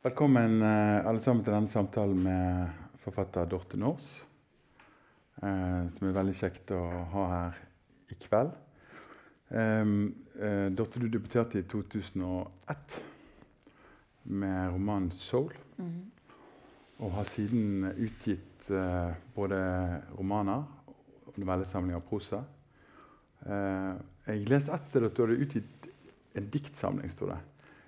[0.00, 4.06] Velkommen eh, alle sammen til denne samtalen med forfatter Dorte Nors.
[5.44, 6.78] Eh, som er veldig kjekt å
[7.12, 7.58] ha her
[8.08, 8.54] i kveld.
[9.52, 9.92] Eh,
[10.72, 12.96] Dorte, du debuterte i 2001
[14.40, 15.52] med romanen 'Soul'.
[17.04, 18.72] Og har siden utgitt
[19.36, 19.60] både
[20.16, 20.64] romaner
[21.26, 22.40] og novellesamlinger og prosa.
[23.44, 25.92] Jeg leste et sted at du hadde utgitt
[26.36, 27.10] en diktsamling.
[27.10, 27.40] står det.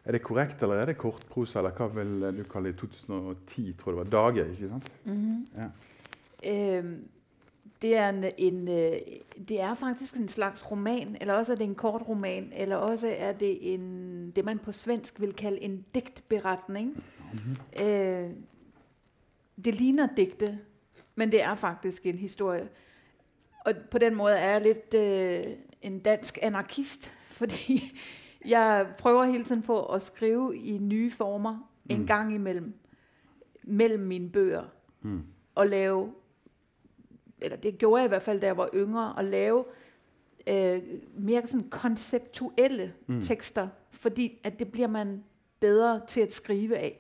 [0.04, 1.58] Er det korrekt, eller er det kortprosa?
[1.58, 2.74] Eller hva vil du kalle det?
[2.74, 4.30] I 2010, tror jeg det var.
[4.30, 4.92] Dager, ikke sant?
[5.56, 5.68] Ja.
[6.44, 7.08] Øhm,
[7.82, 8.92] det, er en, en, øh,
[9.48, 13.14] det er faktisk en slags roman, eller også er det en kort roman, eller også
[13.18, 17.04] er det en, det, man på svensk vil kalde en digtberetning.
[17.80, 18.30] Øh,
[19.64, 20.58] det ligner digte,
[21.14, 22.68] men det er faktisk en historie.
[23.64, 27.98] Og på den måde er jeg lidt øh, en dansk anarkist, fordi
[28.44, 32.06] jeg prøver hele tiden på at skrive i nye former en Mm.
[32.06, 32.72] gang imellem,
[33.62, 34.64] mellem mine bøger,
[35.02, 35.22] Mm.
[35.54, 36.12] og lave,
[37.40, 39.64] eller det gjorde jeg i hvert fald, da jeg var yngre, at lave
[40.46, 40.82] øh,
[41.18, 43.20] mere sådan konceptuelle mm.
[43.20, 45.24] tekster, fordi at det bliver man
[45.60, 46.98] bedre til at skrive af.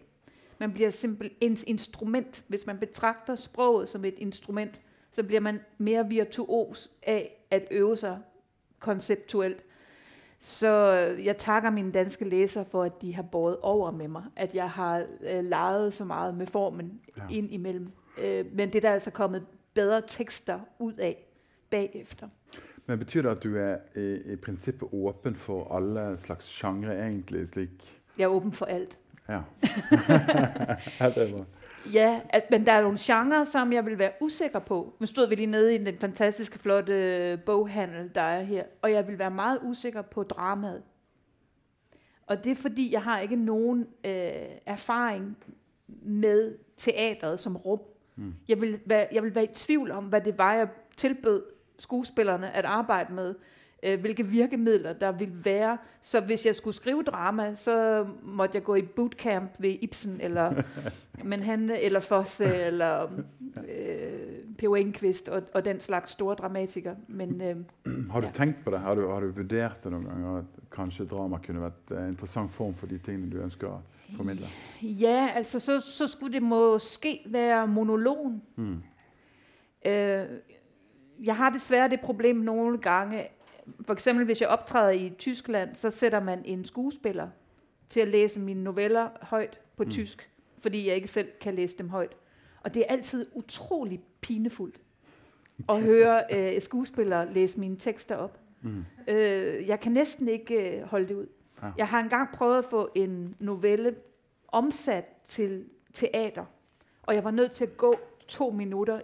[0.58, 2.44] Man bliver simpelthen ens instrument.
[2.48, 7.96] Hvis man betragter sproget som et instrument, så bliver man mere virtuos af at øve
[7.96, 8.18] sig
[8.78, 9.64] konceptuelt.
[10.44, 14.22] Så øh, jeg takker mine danske læsere for, at de har båret over med mig,
[14.36, 17.22] at jeg har øh, leget så meget med formen Ja.
[17.30, 17.88] ind imellem.
[18.18, 21.24] Øh, men det er der altså kommet bedre tekster ud af
[21.70, 22.28] bagefter.
[22.86, 27.48] Men Betyr det at du er i, i prinsippet åpen for alle slags sjangre, egentlig?
[27.48, 28.02] slik?
[28.18, 28.98] Jeg er åben for alt.
[29.28, 29.32] Ja.
[31.00, 31.44] ja det er bra.
[31.92, 34.94] Ja, at, men der er nogle genrer, som jeg vil være usikker på.
[35.00, 38.64] Nu stod vi lige nede i den fantastiske, flotte boghandel, der er her.
[38.82, 40.82] Og jeg vil være meget usikker på dramaet.
[42.26, 44.12] Og det er fordi, jeg har ikke nogen øh,
[44.66, 45.36] erfaring
[46.02, 47.80] med teatret som rum.
[48.16, 48.34] Mm.
[48.48, 51.42] Jeg, vil være, jeg vil være i tvivl om, hvad det var, jeg tilbød
[51.78, 53.34] skuespillerne at arbejde med.
[53.82, 55.78] Øh, hvilke virkemidler der ville være.
[56.00, 60.62] Så hvis jeg skulle skrive drama, så måtte jeg gå i bootcamp ved Ibsen, eller
[61.30, 63.02] men han, eller Fosse, eller
[63.56, 64.74] øh, P.O.
[64.74, 66.96] Enquist, og, og den slags store dramatikere.
[67.08, 67.56] Men øh,
[68.10, 68.32] Har du Ja.
[68.32, 68.80] tenkt på det?
[68.80, 70.38] Har du, har du vurdert det noen ganger?
[70.38, 73.80] At kanskje drama kunne vært en interessant form for de tingene du ønsker å
[74.16, 74.46] formidle?
[74.82, 78.42] ja, altså så, så skulle det måske være monologen.
[78.56, 78.82] Mm.
[79.86, 80.24] Øh,
[81.24, 83.22] jeg har desværre det problem nogle gange,
[83.86, 87.28] for eksempel hvis jeg optræder i Tyskland, så sætter man en skuespiller
[87.88, 89.90] til at læse mine noveller højt på Mm.
[89.90, 92.16] tysk, fordi jeg ikke selv kan læse dem højt.
[92.62, 94.80] Og det er altid utrolig pinefuldt
[95.68, 98.38] at høre øh, skuespillere læse mine tekster op.
[98.62, 98.84] Mm.
[99.08, 101.26] Øh, jeg kan næsten ikke øh, holde det ud.
[101.62, 101.70] Ja.
[101.76, 103.94] Jeg har engang prøvet at få en novelle
[104.48, 106.44] omsat til teater,
[107.02, 107.98] og jeg var nødt til at gå
[108.28, 109.00] to minutter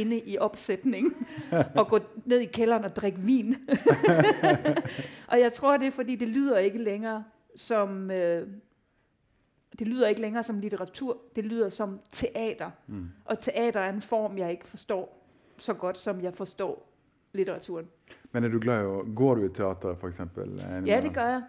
[0.00, 1.14] inde i opsætningen
[1.78, 3.56] og gå ned i kælderen og drikke vin.
[5.30, 7.24] og jeg tror, det er, fordi det lyder ikke længere
[7.56, 8.10] som...
[8.10, 8.48] Øh,
[9.78, 12.70] det lyder ikke længere som litteratur, det lyder som teater.
[12.86, 13.08] Mm.
[13.24, 15.26] Og teater er en form, jeg ikke forstår
[15.58, 16.92] så godt, som jeg forstår
[17.32, 17.86] litteraturen.
[18.32, 20.64] Men er du glad i Går du i teater, for eksempel?
[20.86, 21.42] Ja, det gør jeg.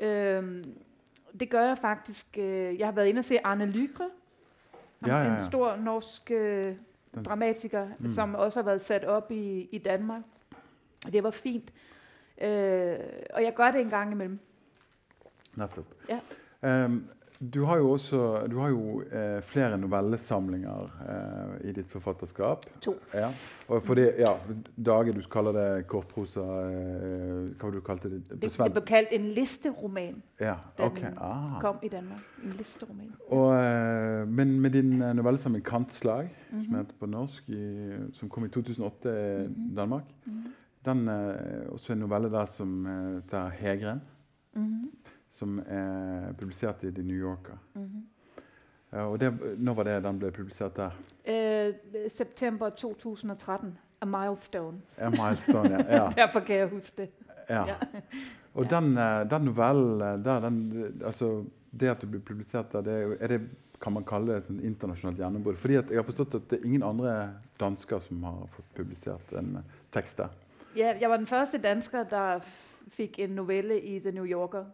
[0.00, 0.36] Ja.
[0.36, 0.64] Øhm,
[1.40, 2.38] det gør jeg faktisk.
[2.38, 4.10] Øh, jeg har været inde og se Arne Lygre,
[5.06, 5.34] Ja, ja, ja.
[5.34, 6.74] en stor norsk øh,
[7.22, 8.08] dramatiker, Mm.
[8.10, 10.22] som også har været sat op i, i Danmark.
[11.06, 11.72] Og det var fint.
[12.42, 12.96] Øh,
[13.34, 14.38] og jeg gør det en gang imellem.
[15.54, 15.86] Nettopp.
[16.08, 16.20] Ja.
[16.84, 17.08] Ehm,
[17.40, 22.64] du har jo også du har jo eh, flere novellesamlinger eh, i ditt forfatterskap.
[22.80, 22.94] To.
[23.14, 23.28] Ja.
[23.68, 24.32] Og fordi, ja,
[24.86, 28.72] Dage, du kaller det kortprosa eh, Hva var det du kalte det på Det, det
[28.72, 31.02] blev kaldt en listeroman, Ja, den ok.
[31.20, 31.58] Ah.
[31.60, 32.22] kom i Danmark.
[32.44, 33.12] En listeroman.
[33.28, 36.76] Og, eh, men med din eh, novellesamling 'Kantslag', som Mhm.
[36.76, 39.08] heter på norsk, i, som kom i 2008
[39.44, 39.74] i Mhm.
[39.76, 40.52] Danmark Mhm.
[40.84, 44.00] Den eh, også en novelle der som heter 'Hegren',
[44.54, 44.90] Mhm.
[45.34, 47.58] Som er publisert i The New Yorker.
[47.74, 48.04] Mhm.
[48.94, 50.90] Ja, og det, når var det den ble publisert der?
[51.26, 51.74] Øh,
[52.08, 53.78] september 2013.
[54.00, 54.78] A milestone.
[54.98, 55.96] Ja, Milestone, ja.
[55.96, 57.08] ja, Derfor kan jeg huske det.
[57.50, 57.64] ja.
[57.66, 57.74] Ja.
[58.54, 61.44] Og den, eh, den novellen der, den, altså,
[61.80, 63.40] Det at det blir publisert der, det er, er det,
[63.82, 65.56] kan man kalle det et sånn internasjonalt gjennombrudd?
[65.58, 67.14] Fordi at jeg har forstått at det er ingen andre
[67.60, 69.56] dansker som har fått publisert en
[69.92, 70.28] tekst der.
[70.76, 72.46] Ja, jeg var den første dansker, der
[72.94, 74.64] fik en novelle i The New Yorker,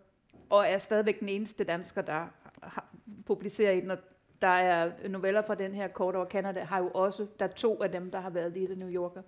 [0.50, 2.26] og er stadigvæk den eneste dansker, der
[2.62, 2.84] har,
[3.26, 3.90] publicerer i den.
[3.90, 3.98] Og
[4.42, 7.82] der er noveller fra den her kort over Canada, har jo også, der er to
[7.82, 9.22] af dem, der har været i The New Yorker.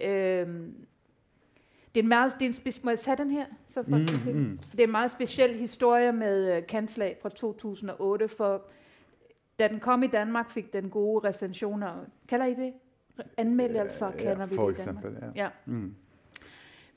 [0.00, 0.86] Øhm,
[1.94, 4.08] Det er en meget, det er en speci- må jeg tage den her, så folk
[4.08, 4.32] kan se?
[4.32, 4.58] mm.
[4.72, 8.62] Det er en meget speciel historie med uh, Kanslag fra 2008, for
[9.58, 12.04] da den kom i Danmark, fik den gode recensioner.
[12.28, 12.72] Kalder I det?
[13.36, 15.04] Anmeldelser Ja, kalder vi for det i Danmark.
[15.04, 15.42] eksempel, ja.
[15.44, 15.48] Ja.
[15.66, 15.94] Mm.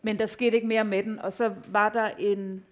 [0.01, 2.65] Men der skete ikke mere med den, og så var der en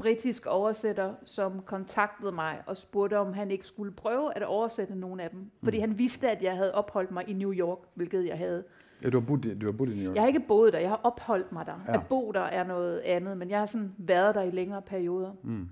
[0.00, 5.22] britisk oversætter, som kontaktede mig og spurgte, om han ikke skulle prøve at oversætte nogle
[5.22, 5.50] af dem.
[5.62, 5.80] Fordi Mm.
[5.80, 8.64] han vidste, at jeg havde opholdt mig i New York, hvilket jeg havde.
[9.04, 10.14] Ja, du har boet i, du har boet i New York?
[10.14, 11.80] Jeg har ikke boet der, jeg har opholdt mig der.
[11.88, 11.94] Ja.
[11.94, 15.32] At bo der er noget andet, men jeg har sådan været der i længere perioder.
[15.42, 15.68] Mm.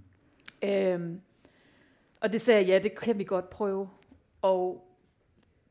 [0.65, 1.21] Øhm,
[2.21, 3.89] og det sagde jeg, ja, det kan vi godt prøve.
[4.43, 4.89] Og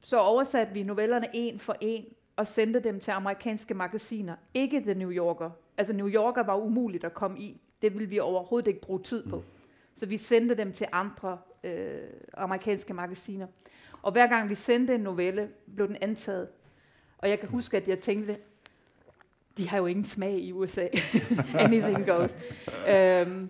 [0.01, 2.05] så oversatte vi novellerne en for en,
[2.35, 4.35] og sendte dem til amerikanske magasiner.
[4.53, 5.49] Ikke The New Yorker.
[5.77, 7.61] Altså New Yorker var umuligt at komme i.
[7.81, 9.35] Det ville vi overhovedet ikke bruge tid på.
[9.35, 9.43] Mm.
[9.95, 11.99] Så vi sendte dem til andre øh,
[12.33, 13.47] amerikanske magasiner.
[14.01, 16.47] Og hver gang vi sendte en novelle, blev den antaget.
[17.17, 18.37] Og jeg kan huske, at jeg tænkte,
[19.57, 20.87] de har jo ingen smag i USA.
[21.59, 22.37] Anything goes.
[22.89, 23.49] Øhm,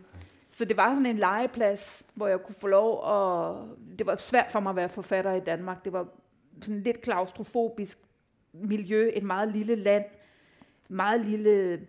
[0.52, 3.56] så det var sådan en legeplads, hvor jeg kunne få lov at...
[4.00, 5.86] Det var svært for mig at være forfatter i Danmark.
[5.86, 6.08] Det var
[6.62, 7.98] sådan lidt klaustrofobisk
[8.54, 10.06] miljø, et meget lille land,
[10.88, 11.82] meget lille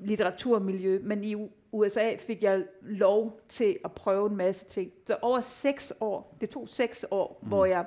[0.00, 1.36] litteraturmiljø, men i
[1.72, 4.92] USA fik jeg lov til at prøve en masse ting.
[5.06, 7.48] Så over seks år, det tog seks år, mm.
[7.48, 7.84] hvor jeg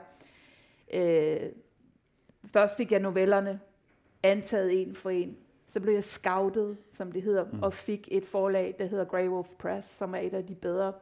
[0.94, 1.50] øh,
[2.46, 3.60] først fik jeg novellerne
[4.24, 5.38] antaget en for en.
[5.68, 7.52] Så blev jeg scoutet, som det hedder, Mm.
[7.58, 7.64] mm.
[7.64, 10.94] og fik et forlag, der hedder Grey Wolf Press, som er et af de bedre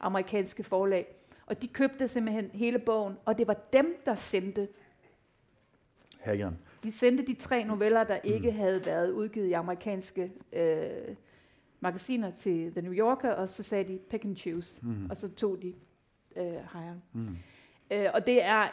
[0.00, 1.14] amerikanske forlag.
[1.46, 4.68] Og de købte simpelthen hele bogen, og det var dem, der sendte.
[6.20, 6.58] Hegren.
[6.82, 8.30] De sendte de tre noveller, der Mm.
[8.34, 11.14] ikke havde været udgivet i amerikanske øh,
[11.80, 15.06] magasiner til The New Yorker, og så sagde de pick and choose, Mm.
[15.10, 15.74] og så tog de
[16.36, 17.02] øh, hejren.
[17.12, 17.36] Mm.
[17.90, 18.68] Øh, og det er,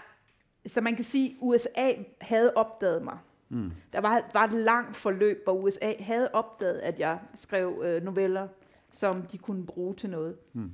[0.66, 3.18] så man kan sige, USA havde opdaget mig.
[3.50, 3.72] Mm.
[3.94, 8.48] Der var, var et langt forløb, hvor USA havde opdaget, at jeg skrev øh, noveller,
[8.92, 10.36] som de kunne bruge til noget.
[10.54, 10.72] Mm.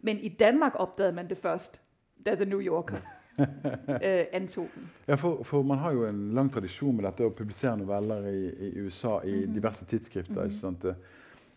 [0.00, 1.80] Men i Danmark opdagede man det først,
[2.26, 2.96] da The New Yorker
[4.04, 4.90] øh, antog den.
[5.08, 8.68] Ja, for, for man har jo en lang tradisjon med dette å publisere noveller i,
[8.68, 9.54] i USA i Mhm.
[9.54, 10.34] diverse tidsskrifter.
[10.34, 10.44] Mhm.
[10.44, 10.84] ikke sant?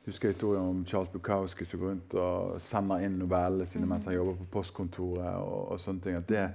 [0.05, 4.13] Husker historien om Charles Bukowski som går rundt og sender inn novellene sine mens han
[4.15, 4.17] Mhm.
[4.17, 5.35] jobber på postkontoret.
[5.35, 6.15] og, og sånne ting.
[6.17, 6.47] At det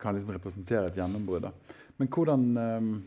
[0.00, 1.50] kan liksom representere et gjennombrudd.
[1.98, 3.04] Men hvordan um,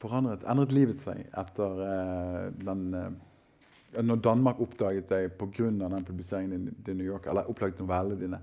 [0.00, 5.70] forandret, endret livet seg etter eh, den eh, Når Danmark oppdaget deg pga.
[5.70, 8.40] den publiseringen i, i New York, eller oppdaget novellene dine?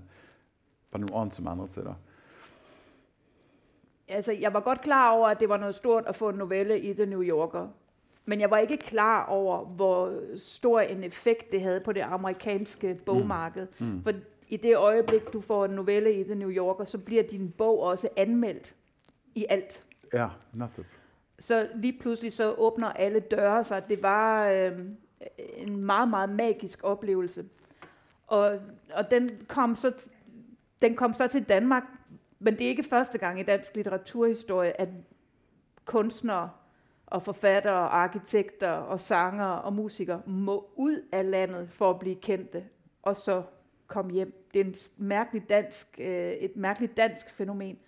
[0.92, 1.94] Var det noe annet som endret seg da?
[4.08, 6.80] Altså, jeg var godt klar over, at det var noget stort at få en novelle
[6.80, 7.68] i The New Yorker.
[8.26, 12.98] Men jeg var ikke klar over, hvor stor en effekt det havde på det amerikanske
[13.06, 13.66] bogmarked.
[13.80, 14.02] Mm.
[14.02, 14.12] For
[14.48, 17.80] i det øjeblik, du får en novelle i The New Yorker, så bliver din bog
[17.80, 18.74] også anmeldt
[19.34, 19.84] i alt.
[20.12, 20.88] Ja, nettopp.
[21.38, 23.88] Så lige pludselig så åbner alle døre sig.
[23.88, 24.78] Det var øh,
[25.56, 27.44] en meget, meget magisk oplevelse.
[28.26, 28.58] Og,
[28.94, 30.08] og den, kom så
[30.82, 31.82] den kom så til Danmark,
[32.38, 34.88] men det er ikke første gang i dansk litteraturhistorie, at
[35.84, 36.50] kunstnere
[37.06, 42.16] og forfattere og arkitekter og sangere og musikere må ud af landet for at blive
[42.16, 42.64] kendte,
[43.02, 43.42] og så
[43.86, 44.46] komme hjem.
[44.54, 47.78] Det er en mærkelig dansk, øh, et mærkeligt dansk fænomen.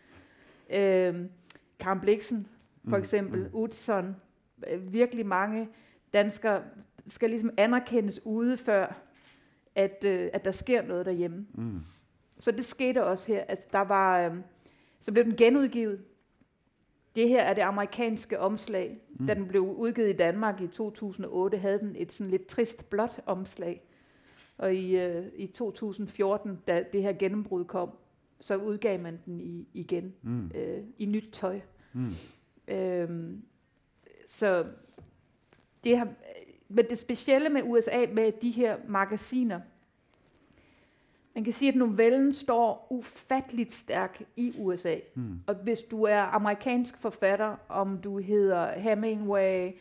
[0.71, 1.17] Øh,
[1.81, 2.49] Karen Bliksen,
[2.85, 3.51] for Mm, eksempel, mm.
[3.53, 4.17] Utzon,
[4.67, 5.69] øh, virkelig mange
[6.13, 6.63] danskere
[7.09, 8.97] skal ligesom anerkendes ude før,
[9.75, 11.47] at, øh, at der sker noget derhjemme.
[11.55, 11.81] Mm.
[12.41, 13.41] Så det skete også her.
[13.41, 14.37] Altså, der var, øh,
[15.01, 16.05] så blev den genudgivet.
[17.19, 18.99] Det her er det amerikanske omslag.
[19.19, 19.27] Mm.
[19.27, 23.21] Da den blev udgivet i Danmark i 2008, havde den et sådan lidt trist blåt
[23.27, 23.83] omslag.
[24.59, 27.91] Og i, øh, i 2014, da det her gennembrud kom,
[28.41, 30.51] så udgav man den i, igen Mm.
[30.55, 31.61] øh, i nyt tøj.
[31.93, 32.09] Mm.
[32.69, 33.43] Øhm,
[34.27, 34.67] så
[35.85, 36.09] det har,
[36.69, 39.61] men det specielle med USA, med de her magasiner,
[41.35, 44.97] man kan sige, at novellen står ufatteligt stærk i USA.
[45.15, 45.41] Mm.
[45.47, 49.73] Og hvis du er amerikansk forfatter, om du hedder Hemingway, øh,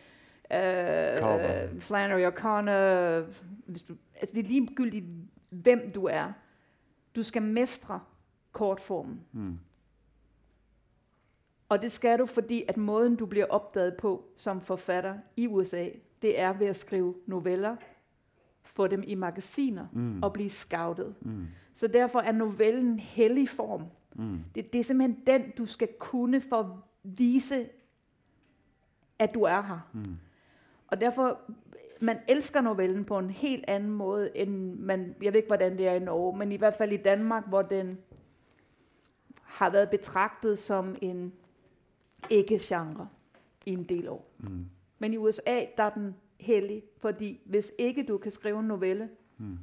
[0.51, 1.79] Carver.
[1.79, 3.33] Flannery O'Connor,
[3.65, 5.05] hvis du, altså det er ligegyldigt,
[5.49, 6.31] hvem du er.
[7.15, 7.99] Du skal mestre
[8.51, 9.21] kortformen.
[9.31, 9.59] Mm.
[11.69, 15.89] Og det skal du, fordi at måden, du bliver opdaget på som forfatter i USA,
[16.21, 17.75] det er ved at skrive noveller,
[18.67, 20.23] få dem i magasiner Mm.
[20.23, 21.15] og blive scoutet.
[21.21, 21.45] Mm.
[21.75, 23.83] Så derfor er novellen en hellig form.
[24.15, 24.39] Mm.
[24.55, 26.65] Det, det er simpelthen den, du skal kunne for at
[27.03, 27.69] vise,
[29.19, 29.89] at du er her.
[29.93, 30.17] Mm.
[30.87, 31.39] Og derfor,
[32.01, 35.87] man elsker novellen på en helt anden måde, end man, jeg ved ikke, hvordan det
[35.87, 37.97] er i Norge, men i hvert fald i Danmark, hvor den
[39.43, 41.33] har været betragtet som en
[42.29, 43.07] ikke-genre
[43.65, 44.31] i en del år.
[44.37, 44.65] Mm.
[44.99, 49.09] Men i USA, der er den hellig, fordi hvis ikke du kan skrive en novelle,
[49.39, 49.57] Mm.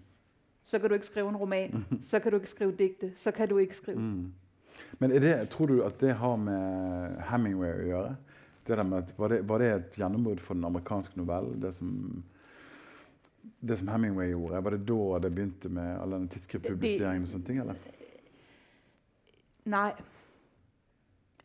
[0.62, 3.48] så kan du ikke skrive en roman, så kan du ikke skrive digte, så kan
[3.48, 3.98] du ikke skrive.
[4.00, 4.32] Mm.
[4.98, 8.16] Men er det, tror du at det har med Hemingway å gjøre?
[8.66, 11.58] Det der med at, var, det, var det et gjennombrudd for den amerikanske novellen?
[11.62, 12.22] Det som,
[13.60, 14.62] det som Hemingway gjorde?
[14.64, 17.58] Var det da det begynte med all denne tidsskriftpubliseringen og sånne ting?
[17.60, 17.74] eller?
[19.64, 19.92] Nej.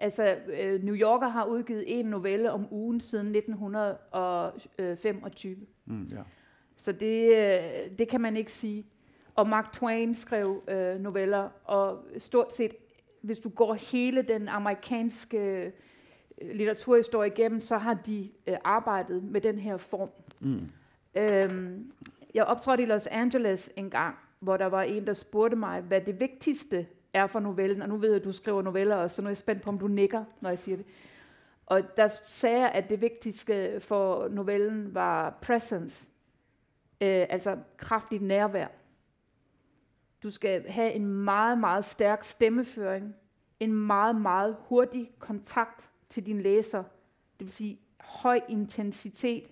[0.01, 5.55] Altså, øh, New Yorker har udgivet en novelle om ugen siden 1925.
[5.85, 6.21] Mm, ja.
[6.77, 7.61] Så det, øh,
[7.97, 8.85] det kan man ikke sige.
[9.35, 12.75] Og Mark Twain skrev øh, noveller, og stort set,
[13.21, 15.71] hvis du går hele den amerikanske øh,
[16.53, 20.09] litteraturhistorie igennem, så har de øh, arbejdet med den her form.
[20.39, 20.69] Mm.
[21.15, 21.91] Øhm,
[22.33, 26.01] jeg optrådte i Los Angeles en gang, hvor der var en, der spurgte mig, hvad
[26.01, 27.81] det vigtigste er for novellen.
[27.81, 29.69] Og nu ved jeg, at du skriver noveller også, så nu er jeg spændt på,
[29.69, 30.85] om du nikker, når jeg siger det.
[31.65, 36.11] Og der sagde jeg, at det vigtigste for novellen var presence.
[37.01, 38.67] Øh, altså kraftigt nærvær.
[40.23, 43.15] Du skal have en meget, meget stærk stemmeføring.
[43.59, 46.83] En meget, meget hurtig kontakt til din læser.
[47.39, 49.51] Det vil sige høj intensitet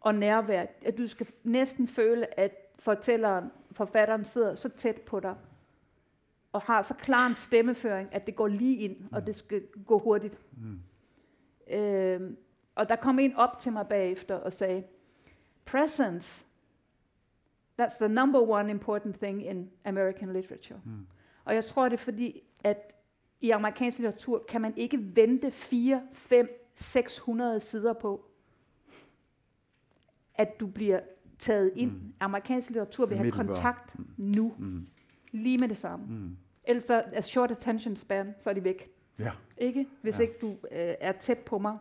[0.00, 0.66] og nærvær.
[0.82, 5.34] At du skal næsten føle, at fortælleren, forfatteren sidder så tæt på dig,
[6.54, 9.98] og har så klar en stemmeføring, at det går lige ind, og det skal gå
[9.98, 10.40] hurtigt.
[10.56, 10.80] Mm.
[11.74, 12.36] Øhm,
[12.74, 14.84] og der kom en op til mig bagefter og sagde,
[15.64, 16.46] presence,
[17.80, 20.80] that's the number one important thing in American literature.
[20.84, 21.06] Mm.
[21.44, 22.92] Og jeg tror, det er fordi, at
[23.40, 28.28] i amerikansk litteratur kan man ikke vente 4, 5, 600 sider på,
[30.34, 31.00] at du bliver
[31.38, 31.90] taget ind.
[31.90, 31.96] Mm.
[31.96, 32.14] Mm.
[32.20, 34.86] Amerikansk litteratur vil have kontakt nu, Mm.
[35.34, 36.06] Lige med det samme.
[36.08, 36.36] Mm.
[36.64, 38.88] Ellers så er short attention span, så er de væk.
[39.18, 39.30] Ja.
[39.58, 39.86] Ikke?
[40.02, 40.22] Hvis Ja.
[40.22, 41.78] ikke du øh, er tæt på mig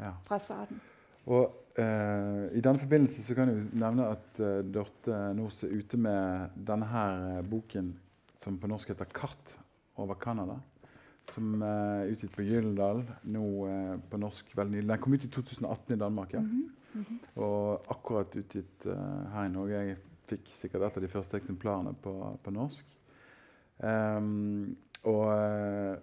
[0.00, 0.10] ja.
[0.24, 0.80] fra starten.
[1.26, 5.68] Og eh, I denne forbindelse så kan jeg jo nevne at eh, Dorte Nors er
[5.68, 7.98] ute med denne her eh, boken
[8.34, 9.58] som på norsk heter 'Kart
[9.96, 10.58] over Canada'.
[11.32, 14.88] Som eh, er utgitt på Gyldendal nå eh, på norsk veldig nylig.
[14.88, 16.32] Den kom ut i 2018 i Danmark.
[16.32, 16.40] ja.
[16.40, 17.20] Mhm, mhm.
[17.36, 19.74] Og akkurat utgitt eh, her i Norge.
[19.74, 19.96] Jeg
[20.30, 22.94] fikk sikkert et av de første eksemplarene på, på norsk.
[23.86, 24.76] Ehm,
[25.08, 25.96] og eh,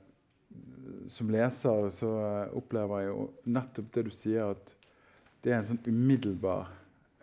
[1.11, 2.09] som leser så
[2.57, 4.73] opplever jeg jo nettopp det du sier, at
[5.43, 6.71] det er en sånn umiddelbar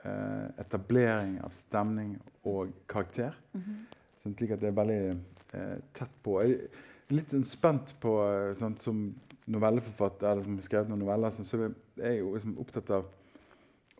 [0.04, 2.16] eh, etablering av stemning
[2.48, 3.36] og karakter.
[3.56, 3.84] Mhm.
[4.24, 6.38] Sånn slik at det er veldig eh, tett på.
[6.40, 6.68] Jeg
[7.10, 9.06] er litt sånn spent på eh, sånn, Som
[9.44, 11.58] novelleforfatter eller som har skrevet noen noveller, sånn, så
[12.00, 13.10] er jeg jo liksom opptatt av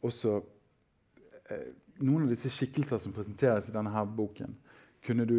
[0.05, 0.39] også
[1.53, 1.67] eh,
[2.01, 4.57] noen av disse skikkelser som presenteres i denne her boken.
[5.07, 5.39] Kunne du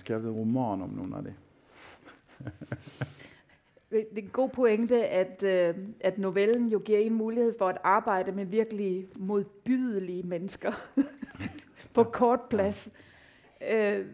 [0.00, 1.34] skrevet en roman om noen av de?
[3.92, 7.78] Det er en god pointe, at, øh, at novellen jo giver en mulighed for at
[7.84, 10.72] arbejde med virkelig modbydelige mennesker
[11.94, 12.92] på kort plads.
[13.70, 14.06] Øh,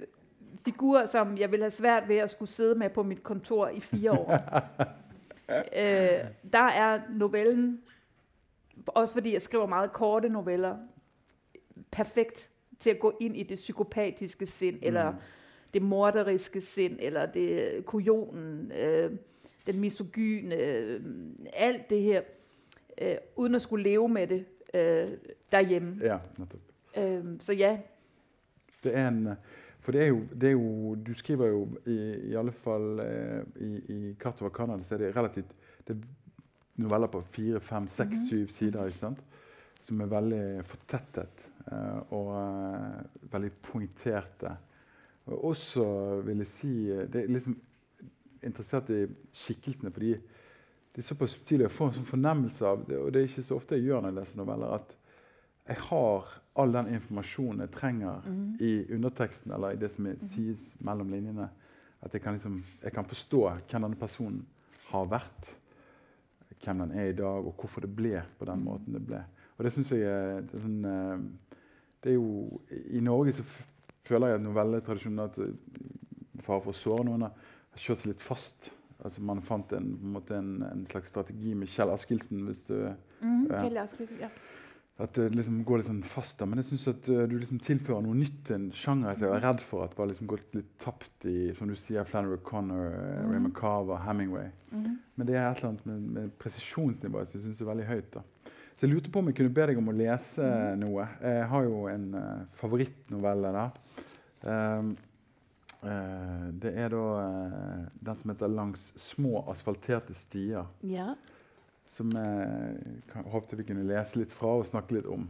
[0.64, 3.80] figurer, som jeg ville have svært ved at skulle sidde med på mit kontor i
[3.80, 4.32] fire år.
[5.82, 7.80] øh, der er novellen,
[8.86, 10.76] også fordi jeg skriver meget korte noveller,
[11.90, 15.16] perfekt til at gå ind i det psykopatiske sind, eller Mm.
[15.74, 19.12] det morderiske sind, eller det kujonen, øh,
[19.66, 21.00] den misogyne, øh,
[21.52, 22.22] alt det her,
[23.02, 25.08] øh, uden at skulle leve med det øh,
[25.52, 25.96] derhjemme.
[26.02, 26.62] Ja, nettopp.
[26.96, 27.78] Øh, så ja,
[28.84, 29.34] Det er en, eh,
[29.80, 33.42] for det er jo, det er jo Du skriver jo i, i alle fall eh,
[33.60, 35.46] i, i 'Kart over Canada' så er det relativt
[35.88, 36.00] det er
[36.76, 38.26] noveller på fire, fem, seks, Mhm.
[38.28, 39.18] syv sider ikke sant?
[39.82, 41.28] som er veldig fortettet
[42.10, 44.56] og eh, veldig poengterte.
[45.26, 45.84] Og også,
[46.24, 47.56] vil jeg si eh, Det er liksom
[48.42, 51.66] interessert i skikkelsene, fordi de er såpass subtile.
[51.66, 54.00] Jeg får en sånn fornemmelse av det, og det er ikke så ofte jeg gjør
[54.02, 54.94] når jeg leser noveller, at
[55.68, 58.56] jeg har all den informasjonen jeg trenger Mhm.
[58.60, 61.48] i underteksten eller i det som er, sies mellom linjene.
[62.02, 64.46] At jeg kan, liksom, jeg kan forstå hvem denne personen
[64.88, 65.50] har vært,
[66.64, 68.64] hvem den er i dag, og hvorfor det ble på den Mhm.
[68.64, 69.24] måten det ble.
[69.58, 71.18] Og det synes jeg er, det er sånn eh,
[72.04, 73.42] det er jo, I Norge så
[74.08, 75.54] føler jeg at novelletradisjonen at eh,
[76.46, 78.70] Fare for å såre noen har kjørt seg litt fast.
[79.02, 82.44] Altså Man fant en, på en, måte en, en slags strategi med Kjell Askildsen.
[82.46, 82.76] hvis du
[83.20, 83.64] mm, Ja.
[83.64, 84.28] Kjell Askild, ja.
[84.98, 86.46] at det liksom går litt sånn fast der.
[86.50, 89.42] Men jeg syns at eh, du liksom tilfører noe nytt til en sjanger jeg er
[89.44, 93.20] redd for at bare liksom gått litt tapt i som du sier, Flannery O'Connor, uh,
[93.26, 93.30] Mhm.
[93.34, 94.48] Raymond Carver, Hemingway.
[94.72, 94.96] Mhm.
[95.18, 98.10] Men det er et eller annet med, med presisjonsnivået som jeg syns er veldig høyt.
[98.14, 98.22] da.
[98.78, 100.78] Så jeg lurte på om jeg kunne be deg om å lese Mhm.
[100.84, 101.08] noe.
[101.22, 103.70] Jeg har jo en uh, favorittnovelle der.
[104.78, 104.96] Um,
[105.82, 110.66] eh, det er da eh, den som heter 'Langs små asfalterte stier'.
[110.82, 111.14] Ja.
[111.90, 112.76] som jeg
[113.12, 115.26] kan, håpte vi kunne lese litt fra og snakke litt om.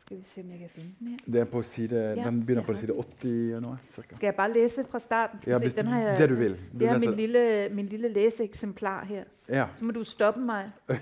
[0.00, 1.16] Skal vi se, om jeg kan finde den her.
[1.32, 3.78] Det er på side, Ja, den begynner på side 80 og noe.
[3.94, 4.16] Cirka.
[4.16, 5.38] Skal jeg bare læse fra starten?
[5.46, 6.56] Ja, hvis den har jeg, det du vil.
[6.72, 9.24] Du det er min lille, min lille læseeksemplar her.
[9.48, 10.70] Ja, Så må du stoppe mig.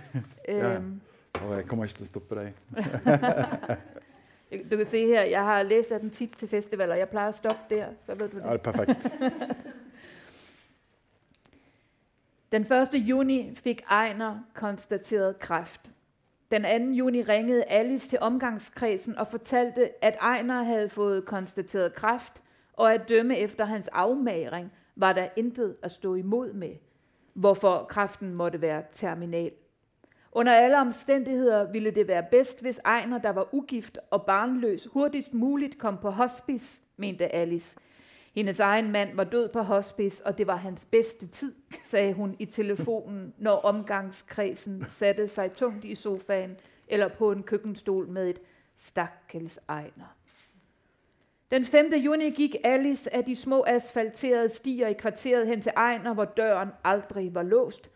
[0.49, 0.81] Ja.
[1.35, 2.53] Og jeg kommer ikke til å stoppe deg.
[4.71, 6.95] du kan se her, jeg har læst af den tit til festivaler.
[6.95, 8.45] Jeg plejer at stoppe der, så ved du det.
[8.45, 9.07] Ja, det er perfekt.
[12.53, 12.89] Den 1.
[12.95, 15.91] juni fik Ejner konstateret kræft.
[16.51, 16.69] Den 2.
[16.95, 23.09] juni ringede Alice til omgangskredsen og fortalte, at Ejner havde fået konstateret kræft, og at
[23.09, 26.75] dømme efter hans afmagring var der intet at stå imod med,
[27.35, 29.53] hvorfor kræften måtte være terminal.
[30.33, 35.35] Under alle omstændigheder ville det være bedst, hvis Ejner, der var ugift og barnløs, hurtigst
[35.35, 37.77] muligt kom på hospice, mente Alice.
[38.35, 42.37] Hendes egen mand var død på hospice, og det var hans bedste tid, sagde hun
[42.39, 46.57] i telefonen, når omgangskredsen satte sig tungt i sofaen
[46.89, 48.41] eller på en køkkenstol med et
[48.79, 50.17] stakkels Ejner.
[51.51, 51.93] Den 5.
[51.95, 56.69] juni gik Alice af de små asfalterede stier i kvarteret hen til Ejner, hvor døren
[56.85, 57.91] aldrig var låst.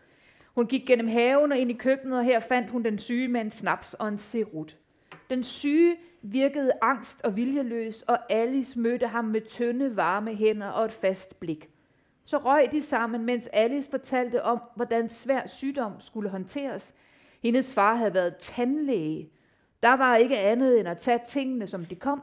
[0.55, 3.41] Hun gik gennem haven og ind i køkkenet, og her fandt hun den syge med
[3.41, 4.77] en snaps og en serut.
[5.31, 10.85] Den syge virkede angst og viljeløs, og Alice mødte ham med tynde, varme hænder og
[10.85, 11.69] et fast blik.
[12.25, 16.95] Så røg de sammen, mens Alice fortalte om, hvordan svær sygdom skulle håndteres.
[17.43, 19.31] Hendes far havde været tandlæge.
[19.83, 22.23] Der var ikke andet end at tage tingene, som de kom.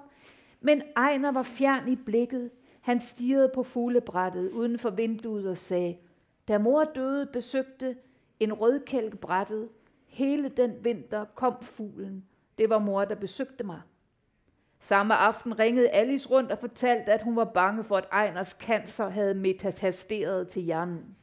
[0.61, 2.49] Men Ejner var fjern i blikket.
[2.81, 5.97] Han stirrede på fuglebrættet uden for vinduet og sagde,
[6.47, 7.95] da mor døde, besøgte
[8.43, 9.69] en rødkælk brættede.
[10.07, 12.25] Hele den vinter kom fuglen.
[12.57, 13.81] Det var mor, der besøgte mig.
[14.79, 19.09] Samme aften ringede Alice rundt og fortalte, at hun var bange for, at Ejners cancer
[19.09, 21.15] havde metastaseret til hjernen.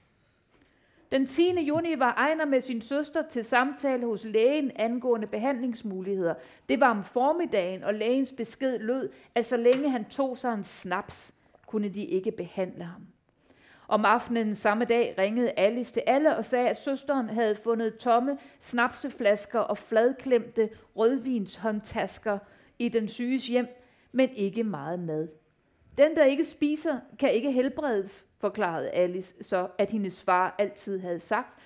[1.13, 1.61] Den 10.
[1.61, 6.35] juni var Ejner med sin søster til samtale hos lægen angående behandlingsmuligheder.
[6.69, 10.65] Det var om formiddagen, og lægens besked lød, at så længe han tog sig en
[10.65, 11.35] snaps,
[11.67, 13.07] kunne de ikke behandle ham.
[13.89, 18.39] Om aftenen samme dag ringede Alice til alle og sagde, at søsteren havde fundet tomme
[18.61, 22.39] snapseflasker og fladklemte rødvinshåndtasker
[22.79, 23.67] i den syges hjem,
[24.13, 25.29] men ikke meget mad.
[25.99, 31.21] Den, der ikke spiser, kan ikke helbredes, forklarede Alice så, at hendes far altid havde
[31.21, 31.59] sagt.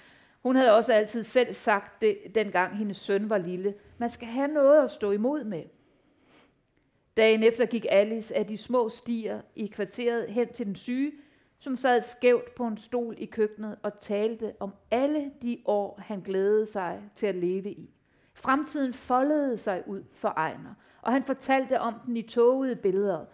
[0.42, 3.74] Hun havde også altid selv sagt det, dengang hendes søn var lille.
[3.98, 5.62] Man skal have noget at stå imod med.
[7.16, 11.12] Dagen efter gik Alice af de små stier i kvarteret hen til den syge,
[11.62, 16.20] som sad skævt på en stol i køkkenet og talte om alle de år, han
[16.20, 17.90] glædede sig til at leve i.
[18.34, 23.24] Fremtiden foldede sig ud for Ejner, og han fortalte om den i tågede billeder.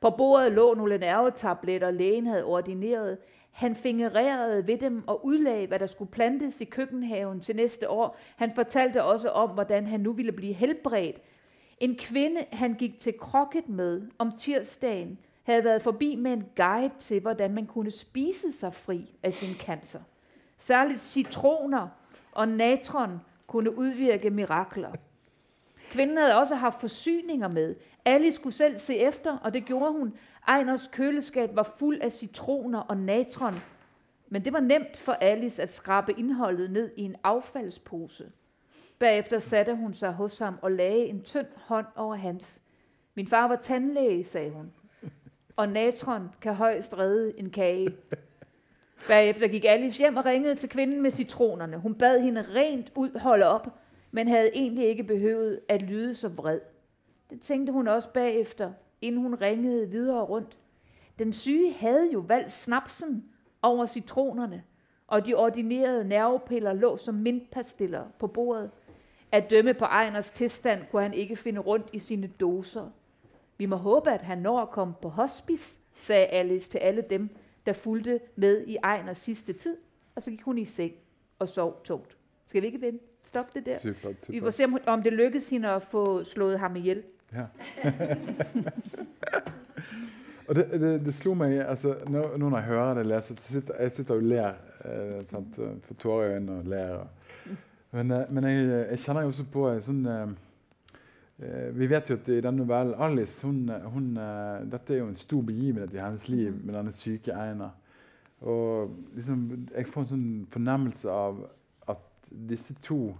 [0.00, 3.18] På bordet lå nogle nervetabletter, lægen havde ordineret.
[3.50, 8.16] Han fingererede ved dem og udlagde, hvad der skulle plantes i køkkenhaven til næste år.
[8.36, 11.16] Han fortalte også om, hvordan han nu ville blive helbredt.
[11.78, 16.94] En kvinde, han gik til krokket med om tirsdagen, havde været forbi med en guide
[16.98, 20.00] til, hvordan man kunne spise sig fri af sin cancer.
[20.58, 21.88] Særligt citroner
[22.32, 24.92] og natron kunne udvirke mirakler.
[25.90, 27.76] Kvinden havde også haft forsyninger med.
[28.04, 30.14] Alice skulle selv se efter, og det gjorde hun.
[30.48, 33.54] Ejners køleskab var fuld af citroner og natron.
[34.28, 38.32] Men det var nemt for Alice at skrabe indholdet ned i en affaldspose.
[38.98, 42.62] Bagefter satte hun sig hos ham og lagde en tynd hånd over hans.
[43.14, 44.72] Min far var tandlæge, sagde hun.
[45.56, 47.88] Og natron kan højst redde en kage.
[49.08, 51.76] Bagefter gik Alice hjem og ringede til kvinden med citronerne.
[51.76, 53.68] Hun bad hende rent ud holde op,
[54.10, 56.60] men havde egentlig ikke behøvet at lyde så vred.
[57.30, 60.58] Det tænkte hun også bagefter, inden hun ringede videre rundt.
[61.18, 63.24] Den syge havde jo valgt snapsen
[63.62, 64.62] over citronerne,
[65.06, 68.70] og de ordinerede nervepiller lå som mintpastiller på bordet.
[69.32, 72.90] At dømme på Ejners tilstand kunne han ikke finde rundt i sine doser.
[73.58, 77.28] Vi må håbe, at han når at komme på hospice, sagde Alice til alle dem,
[77.66, 79.76] der fulgte med i Ejners sidste tid.
[80.14, 80.92] Og så gik hun i seng
[81.38, 82.16] og sov tungt.
[82.46, 83.04] Skal vi ikke vente?
[83.26, 83.78] Stop det der.
[83.78, 84.16] Supert.
[84.28, 87.02] Vi får se, om- det lykkes hende at få slået ham ihjel.
[87.32, 87.44] Ja.
[90.48, 93.74] og det, det, det slo meg altså, når, når jeg hører det lese, så sitter
[93.80, 94.52] jeg sitter og ler.
[94.84, 95.58] Eh, sant?
[95.58, 96.90] og Får tårer i og ler.
[96.94, 97.06] Og.
[97.90, 100.28] Men, eh, men jeg, jeg kjenner jo også på en eh, eh,
[101.38, 105.16] Vi vet jo at i denne novellen Alice hun, hun, eh, Dette er jo en
[105.18, 106.66] stor begivenhet i hennes liv Mhm.
[106.66, 107.72] med denne syke Einar.
[108.40, 111.48] Og liksom, jeg får en sånn fornemmelse av
[111.88, 111.98] at
[112.30, 113.16] disse to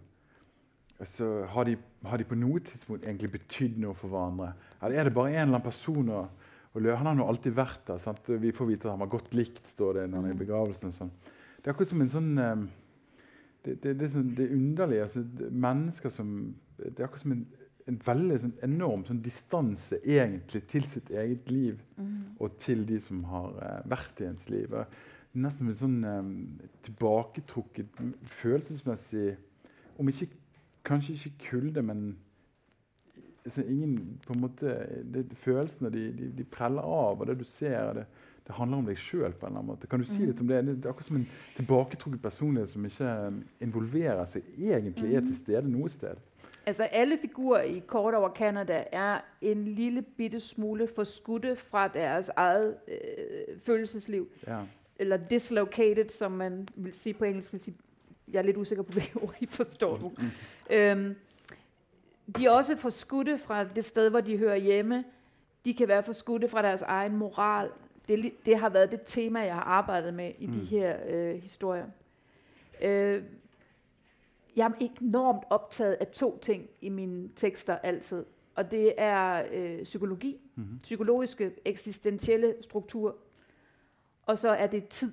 [1.00, 4.52] altså, har, de, har de på noe tidspunkt egentlig betydd noe for hverandre?
[4.82, 6.08] Eller er det bare en eller annen person?
[6.08, 6.28] Og,
[6.74, 7.98] og han har nå alltid vært der.
[7.98, 8.28] Sant?
[8.28, 10.46] Vi får vite at han var godt likt, står det når han er i Mhm.
[10.46, 10.92] begravelsen.
[10.92, 11.10] Sånn.
[11.62, 12.66] Det er akkurat som en sånn eh,
[13.64, 15.02] det, det, det, er sånn, det er underlig.
[15.02, 17.46] Altså, det, mennesker som Det er akkurat som en,
[17.90, 21.82] en veldig sånn, enorm sånn, distanse egentlig til sitt eget liv
[22.40, 24.72] og til de som har eh, vært i ens liv.
[25.36, 26.30] Nesten en sånn eh,
[26.86, 28.00] tilbaketrukket
[28.40, 29.34] følelsesmessig
[30.00, 30.26] Om ikke
[30.82, 32.16] kanskje ikke kulde, men
[33.44, 34.72] altså, ingen på en måte,
[35.04, 38.06] det, Følelsene de, de, de preller av, og det du ser det,
[38.44, 39.32] det handler om deg sjøl.
[39.40, 40.58] Kan du si litt om det?
[40.66, 45.36] Det er akkurat som en tilbaketrukket personlighet som ikke eh, involverer seg egentlig er til
[45.38, 46.20] stede noe sted.
[46.66, 52.30] Altså alle figurer i Kort over Canada er en lille bitte smule forskudte fra deres
[52.36, 54.28] eget øh, følelsesliv.
[54.46, 54.60] Ja.
[54.98, 57.52] Eller dislocated, som man vil sige på engelsk.
[57.52, 57.76] Vil sige,
[58.32, 60.12] jeg er lidt usikker på, hvilke ord I forstår nu.
[60.70, 61.16] Øhm,
[62.36, 65.04] de er også forskudte fra det sted, hvor de hører hjemme.
[65.64, 67.70] De kan være forskudte fra deres egen moral.
[68.08, 70.52] Det, det har været det tema, jeg har arbejdet med i mm.
[70.52, 71.86] de her øh, historier.
[72.82, 73.22] Øh,
[74.56, 78.24] jeg er enormt optaget af to ting i mine tekster altid.
[78.54, 80.78] Og det er øh, psykologi, Mhm.
[80.82, 83.16] psykologiske eksistentielle struktur,
[84.26, 85.12] og så er det tid.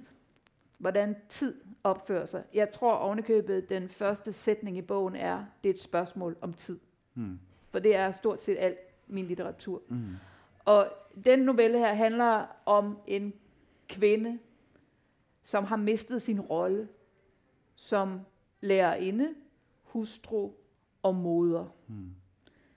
[0.78, 2.44] Hvordan tid opfører sig.
[2.54, 6.80] Jeg tror ovenikøbet, den første sætning i bogen er, det er et spørgsmål om tid.
[7.16, 7.40] Mm.
[7.70, 8.78] For det er stort set alt
[9.08, 9.82] min litteratur.
[9.90, 10.06] Mm.
[10.66, 10.88] Og
[11.26, 13.34] den novelle her handler om en
[13.90, 14.40] kvinde,
[15.44, 16.88] som har mistet sin rolle
[17.76, 18.20] som
[18.62, 19.30] lærerinde,
[19.84, 20.52] hustru
[21.04, 21.66] og moder.
[21.88, 22.10] Mm.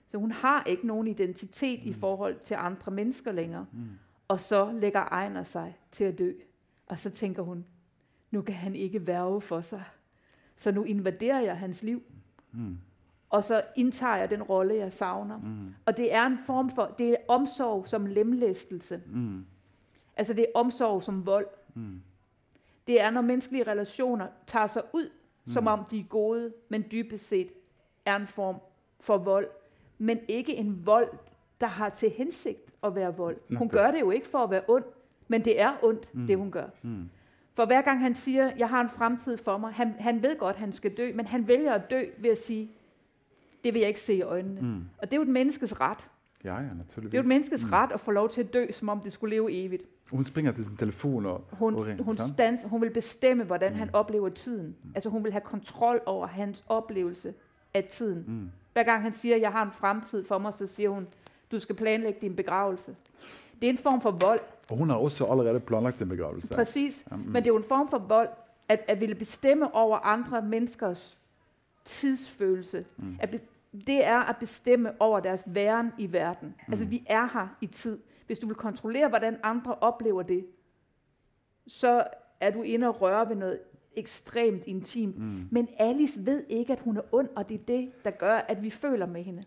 [0.07, 3.65] Så hun har ikke nogen identitet i forhold til andre mennesker længere.
[3.71, 3.89] Mm.
[4.27, 6.31] Og så lægger Ejner sig til at dø.
[6.87, 7.65] Og så tænker hun,
[8.31, 9.83] nu kan han ikke værve for sig.
[10.57, 12.03] Så nu invaderer jeg hans liv.
[12.51, 12.77] Mm.
[13.29, 15.37] Og så indtager jeg den rolle, jeg savner.
[15.37, 15.73] Mm.
[15.85, 19.01] Og det er en form for, det er omsorg som lemlæstelse.
[19.07, 19.45] Mm.
[20.17, 21.47] Altså det er omsorg som vold.
[21.73, 22.01] Mm.
[22.87, 25.09] Det er, når menneskelige relationer tager sig ud,
[25.53, 25.67] som Mm.
[25.67, 27.49] om de er gode, men dybest set
[28.05, 28.55] er en form
[28.99, 29.47] for vold.
[29.97, 31.09] Men ikke en vold,
[31.61, 33.37] der har til hensigt at være vold.
[33.47, 33.71] Hun Netop.
[33.71, 34.83] gør det jo ikke for at være ond,
[35.27, 36.27] men det er ondt, Mm.
[36.27, 36.67] det hun gør.
[36.81, 37.09] Mm.
[37.53, 40.55] For hver gang han siger, jeg har en fremtid for mig, han, han ved godt,
[40.55, 42.71] han skal dø, men han vælger at dø ved at sige,
[43.63, 44.61] det vil jeg ikke se i øjnene.
[44.61, 44.83] Mm.
[44.97, 46.09] Og det er jo et menneskes ret.
[46.43, 47.11] Ja, ja, naturligvis.
[47.11, 47.69] Det er jo et menneskes Mm.
[47.71, 49.83] ret at få lov til at dø, som om det skulle leve evigt.
[50.11, 52.03] Hun springer til sin telefon og, Hun, og ringer.
[52.03, 53.77] hun, stans, hun vil bestemme, hvordan Mm.
[53.77, 54.75] han oplever tiden.
[54.95, 57.33] Altså hun vil have kontrol over hans oplevelse
[57.73, 58.23] af tiden.
[58.27, 58.49] Mm.
[58.73, 61.07] Hver gang han siger, jeg har en fremtid for mig, så siger hun,
[61.51, 62.95] du skal planlægge din begravelse.
[63.61, 66.47] Det er en form for vold, Og hun har også allerede planlagt sin begravelse.
[66.47, 67.05] præcis.
[67.11, 67.21] Ja, mm.
[67.23, 68.29] Men det er jo en form for vold,
[68.69, 71.17] at, at ville bestemme over andre menneskers
[71.85, 72.85] tidsfølelse.
[72.97, 73.17] Mm.
[73.19, 73.33] At
[73.87, 76.47] det er at bestemme over deres væren i verden.
[76.47, 76.71] Mm.
[76.71, 77.99] Altså vi er her i tid.
[78.25, 80.45] Hvis du vil kontrollere, hvordan andre oplever det,
[81.67, 82.03] så
[82.39, 83.59] er du inde og røre ved noget
[83.95, 85.19] ekstremt intimt.
[85.19, 85.47] Mm.
[85.51, 88.63] Men Alice ved ikke, at hun er ond, og det er det, der gør, at
[88.63, 89.43] vi føler med hende.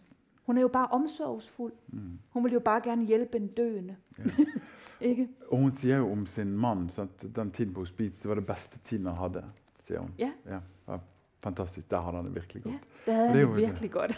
[0.47, 1.73] Hun er jo bare omsorgsfuld.
[1.88, 2.19] Mm.
[2.31, 3.97] Hun vil jo bare gerne hjælpe en døende.
[4.19, 4.25] Ja.
[5.09, 5.29] ikke?
[5.49, 7.37] Og hun sier jo om sin mann sant?
[7.37, 9.45] den tiden på hospits det var det beste tiden han hadde.
[9.85, 10.14] sier hun.
[10.19, 10.33] Ja.
[10.47, 10.59] ja.
[10.88, 10.99] ja
[11.42, 11.90] fantastisk.
[11.90, 12.87] Der hadde han det virkelig godt.
[13.07, 14.16] Det havde han det er det jo- virkelig godt.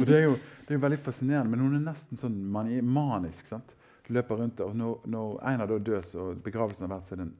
[0.00, 2.80] Og det er, jo, det er jo veldig fascinerende, men hun er nesten sånn mani
[2.80, 3.46] manisk.
[3.46, 3.74] sant?
[4.08, 7.26] Løper rundt, og når, når Einar da dør, så begravelsen har vært, så er det
[7.30, 7.34] en,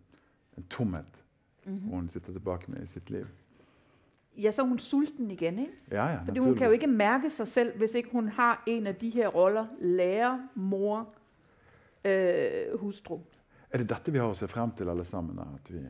[0.58, 1.20] en tomhet
[1.66, 1.88] Mhm.
[1.90, 3.24] hun sitter tilbake med i sitt liv.
[4.36, 5.72] Ja, så er hun sulten igen, ikke?
[5.90, 8.86] Ja, ja, Fordi hun kan jo ikke mærke sig selv, hvis ikke hun har en
[8.86, 9.66] af de her roller.
[9.80, 11.08] Lærer, mor,
[12.04, 13.18] øh, hustru.
[13.70, 15.38] Er det dette vi har å se frem til, alle sammen?
[15.38, 15.80] At vi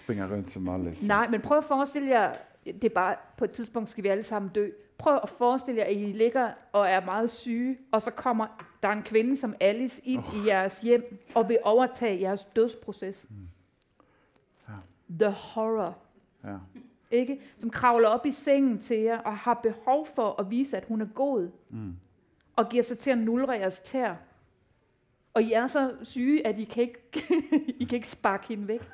[0.00, 1.06] springer rundt som Alice?
[1.06, 2.34] Nej, men prøv at forestille jer,
[2.64, 4.70] det er bare, på et tidspunkt skal vi alle sammen dø.
[4.98, 8.46] Prøv at forestille jer, at I ligger og er meget syge, og så kommer
[8.82, 10.44] der en kvinde som Alice ind oh.
[10.44, 13.26] i jeres hjem, og vil overtage jeres dødsproces.
[13.30, 13.36] Mm.
[14.68, 14.74] Ja.
[15.26, 15.98] The horror.
[16.44, 16.56] Ja.
[17.10, 17.40] Ikke?
[17.58, 21.00] Som kravler op i sengen til jer, og har behov for at vise, at hun
[21.00, 21.96] er god, Mm.
[22.56, 24.14] og giver sig til at nulre jeres tær.
[25.34, 27.00] Og I er så syge, at I kan ikke,
[27.80, 28.90] I kan ikke sparke hende væk.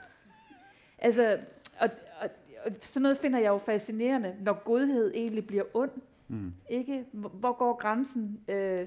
[0.99, 1.39] Altså,
[1.79, 2.29] og, og,
[2.65, 5.91] og sådan noget finder jeg jo fascinerende, når godhed egentlig bliver ond.
[6.29, 6.53] Mm.
[6.69, 7.05] Ikke?
[7.13, 8.87] Hvor går grænsen øh,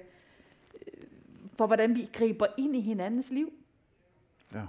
[1.54, 3.54] for, hvordan vi griber ind i hinandens liv?
[4.54, 4.62] Ja.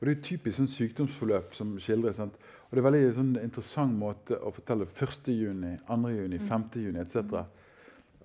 [0.00, 2.16] Og det er et typisk sånn sykdomsforløp som skildres.
[2.16, 2.34] sant?
[2.68, 5.28] Og det er veldig sånn interessant måte å fortelle 1.
[5.32, 6.08] juni, 2.
[6.12, 6.48] juni, Mm.
[6.48, 6.64] 5.
[6.84, 7.16] juni etc.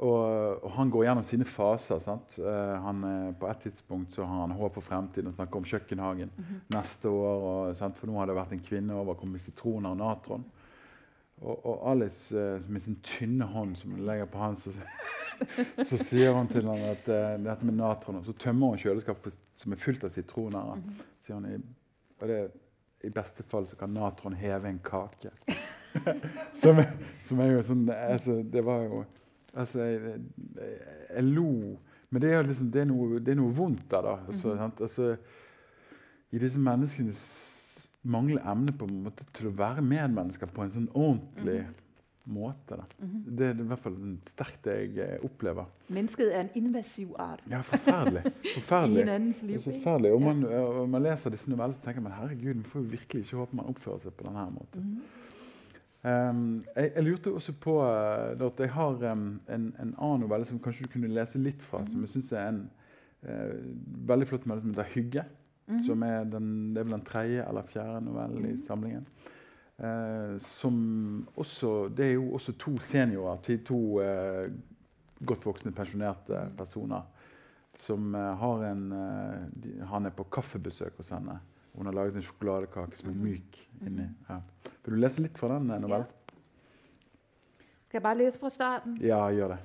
[0.01, 1.99] Og, og han går gjennom sine faser.
[2.01, 2.37] sant?
[2.41, 3.03] Eh, han,
[3.37, 6.31] på et tidspunkt så har han håp for fremtiden og snakker om kjøkkenhagen
[6.73, 7.43] neste år.
[7.51, 7.99] Og, sant?
[7.99, 10.45] For nå har det vært en kvinne over, kommet med sitroner og natron.
[11.41, 14.73] Og, og Alice eh, med sin tynne hånd som legger på han, så,
[15.89, 19.37] så sier hun til han at eh, dette med natron Og så tømmer hun kjøleskapet
[19.57, 20.75] som er fullt av sitroner.
[20.81, 20.99] Mhm.
[21.25, 21.47] sier hun.
[21.53, 22.41] i- Og det
[23.05, 25.31] i beste fall så kan natron heve en kake.
[26.61, 26.77] som,
[27.25, 28.99] som er jo sånn altså, Det var jo
[29.53, 30.01] Altså, jeg,
[30.55, 30.75] jeg,
[31.15, 31.77] jeg lo
[32.11, 34.17] Men det er jo liksom det er noe, det er noe vondt der, da.
[34.27, 34.57] Altså, Mhm.
[34.57, 34.81] sant?
[34.81, 35.17] altså,
[36.31, 37.21] I disse menneskenes
[38.03, 41.65] manglende evne på en måte til å være medmennesker på en sånn ordentlig
[42.31, 42.77] måte.
[42.77, 42.83] Da.
[43.01, 43.23] Mhm.
[43.37, 43.95] Det er i hvert fall
[44.29, 45.65] sterkt det jeg opplever.
[45.89, 48.23] Mennesket er en invasiv art Ja, forferdelig.
[48.43, 49.03] i Forferdelig.
[49.05, 49.55] hinandens Det liv.
[49.55, 49.83] er så ikke?
[49.83, 50.11] forferdelig.
[50.13, 53.23] Og man, og man leser disse novellene så tenker man herregud, man får jo virkelig
[53.25, 54.81] ikke håpe man oppfører seg på denne måten.
[54.81, 55.01] Mhm.
[56.03, 60.23] Um, jeg, jeg lurte også på uh, da, at jeg har um, en, en annen
[60.23, 62.63] novelle som kanskje du kunne lese litt fra, som jeg syns er en
[63.27, 63.53] uh,
[64.09, 65.25] veldig flott novelle som heter 'Hygge'.
[65.67, 65.83] Mhm.
[65.85, 68.57] Som er den, det er vel den tredje eller fjerde novellen i Mhm.
[68.57, 69.05] samlingen.
[69.79, 74.49] Eh, som også Det er jo også to seniorer, til to eh,
[75.25, 76.55] godt voksne, pensjonerte Mhm.
[76.57, 77.01] personer.
[77.77, 78.89] Som eh, har en
[79.63, 81.39] de, Han er på kaffebesøk hos henne.
[81.73, 83.23] Hun har laget en sjokoladekake som er Mhm.
[83.23, 84.01] myk inni.
[84.01, 84.15] Mhm.
[84.29, 84.35] Ja.
[84.85, 86.05] Vil du lese litt fra den novellen?
[87.85, 88.97] Skal jeg bare læse fra starten?
[89.01, 89.57] Ja, gjør det.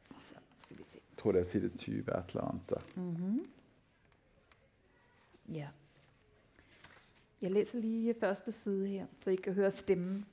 [0.00, 0.98] Så skal vi se.
[1.10, 2.70] Jeg tror det er side 20, et eller annet.
[2.70, 2.80] der.
[3.00, 3.46] Mhm.
[5.48, 5.68] Ja.
[7.42, 10.26] Jeg læser lige første side her, så I kan høre stemmen.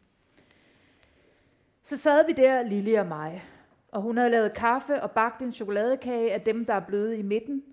[1.84, 3.44] Så sad vi der, Lille og mig,
[3.92, 7.22] og hun havde lavet kaffe og bagt en chokoladekage af dem, der er bløde i
[7.22, 7.64] midten.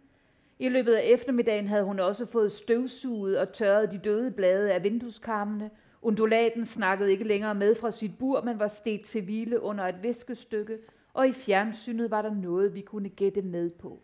[0.59, 4.83] I løbet af eftermiddagen havde hun også fået støvsuget og tørret de døde blade af
[4.83, 5.71] vindueskarmene.
[6.03, 10.03] Undulaten snakkede ikke længere med fra sit bur, men var stedt til hvile under et
[10.03, 10.79] viskestykke,
[11.14, 14.01] og i fjernsynet var der noget, vi kunne gætte med på.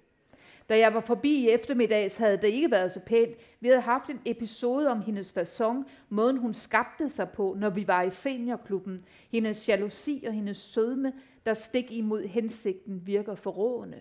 [0.68, 3.36] Da jeg var forbi i eftermiddags, havde det ikke været så pænt.
[3.60, 7.88] Vi havde haft en episode om hendes façon, måden hun skabte sig på, når vi
[7.88, 9.00] var i seniorklubben.
[9.30, 11.12] Hendes jalousi og hendes sødme,
[11.46, 14.00] der stik imod hensigten, virker forrådende.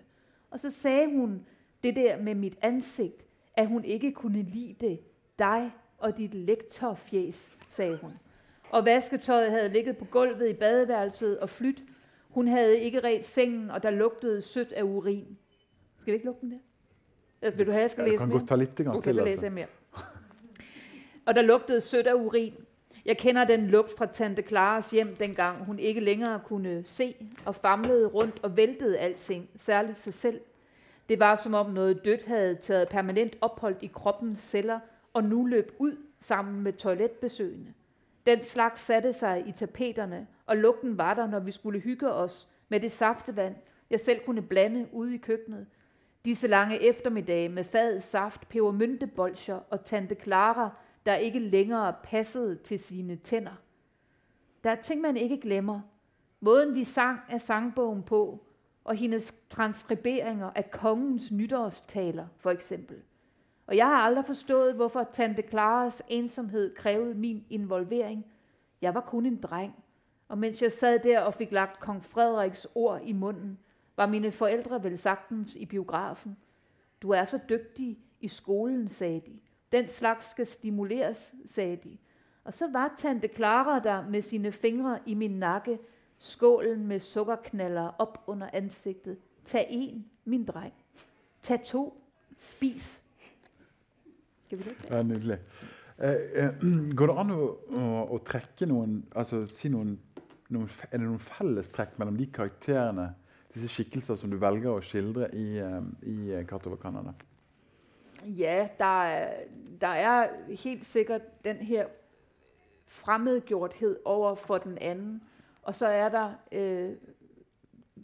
[0.52, 1.46] Og så sagde hun
[1.84, 3.26] det der med mit ansigt,
[3.58, 5.00] at hun ikke kunne lide det.
[5.40, 8.12] Dig og dit lektorfjes, sagde hun.
[8.70, 11.84] Og vasketøjet havde ligget på gulvet i badeværelset og flyt.
[12.30, 15.38] Hun havde ikke ret sengen, og der lugtede sødt af urin.
[16.00, 16.58] Skal vi ikke lukke den der?
[17.42, 18.40] Øh, Vil du have, jeg skal Jeg læse kan mere?
[18.40, 19.14] godt ta litt grann Okay, til.
[19.16, 19.32] så Altså.
[19.36, 19.66] læser jeg mere.
[21.26, 22.54] Og der lugtede sødt af urin.
[23.06, 27.16] Jeg kender den lugt fra tante Klares hjem, dengang hun ikke længere kunne se
[27.46, 30.42] og famlede rundt og væltede alting, særligt sig selv.
[31.10, 34.80] Det var som om noget dødt havde taget permanent ophold i kroppens celler
[35.14, 37.74] og nu løb ud sammen med toiletbesøgende.
[38.26, 42.50] Den slags satte sig i tapeterne, og lugten var der, når vi skulle hygge os
[42.70, 43.56] med det saftevand,
[43.90, 45.68] jeg selv kunne blande ude i køkkenet.
[46.26, 50.70] Disse lange eftermiddage med fad saft, pebermyntebolcher og tante Clara,
[51.06, 53.62] der ikke længere passede til sine tænder.
[54.64, 55.82] Der er ting, man ikke glemmer.
[56.40, 58.46] Måden vi sang af sangbogen på,
[58.84, 62.98] og hendes transkriberinger af kongens nytårstaler, for eksempel.
[63.68, 68.26] Og jeg har aldrig forstået, hvorfor tante Claras ensomhed krævede min involvering.
[68.82, 69.84] Jeg var kun en dreng,
[70.28, 73.60] og mens jeg sad der og fik lagt kong Frederiks ord i munden,
[73.98, 76.38] var mine forældre vel sagtens i biografen.
[77.02, 79.40] Du er så dygtig i skolen, sagde de.
[79.72, 81.98] Den slags skal stimuleres, sagde de.
[82.44, 85.80] Og så var tante Clara der med sine fingre i min nakke,
[86.20, 89.18] skålen med sukkerknaller op under ansigtet.
[89.46, 90.74] Tag en, min dreng.
[91.42, 91.94] Tag to.
[92.38, 93.02] Spis.
[94.46, 94.76] Skal vi det?
[94.90, 95.40] Ja, nydelig.
[95.98, 96.12] Eh,
[96.44, 96.50] eh,
[96.98, 99.98] går det an å, å, å trekke noen altså si noen,
[100.48, 103.10] noen Er det noen fellestrekk mellom de karakterene,
[103.54, 107.18] disse skikkelser som du velger å skildre i, eh, i eh, 'Katt over Canada'?
[108.24, 109.44] Ja, der er,
[109.82, 110.30] der er
[110.64, 111.88] helt sikkert den her
[112.88, 115.22] fremmedgjorthed over for den anden.
[115.62, 116.96] Og så er der øh,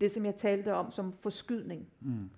[0.02, 1.88] det, som jeg talte om som forskydning.
[2.02, 2.30] Mm.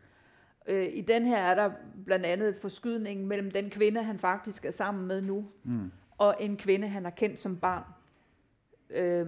[0.67, 1.71] Øh, I den her er der
[2.05, 5.91] blandt andet forskydningen mellem den kvinde, han faktisk er sammen med nu, Mm.
[6.17, 7.83] og en kvinde, han har kendt som barn,
[8.89, 9.27] øh,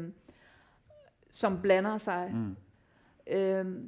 [1.29, 2.31] som blander sig.
[2.33, 2.55] Mm.
[3.33, 3.83] Øh,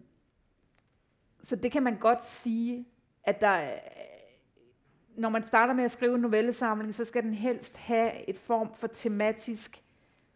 [1.44, 2.86] så det kan man godt sige,
[3.24, 3.80] at der er,
[5.16, 8.74] når man starter med at skrive en novellesamling, så skal den helst have et form
[8.74, 9.84] for tematisk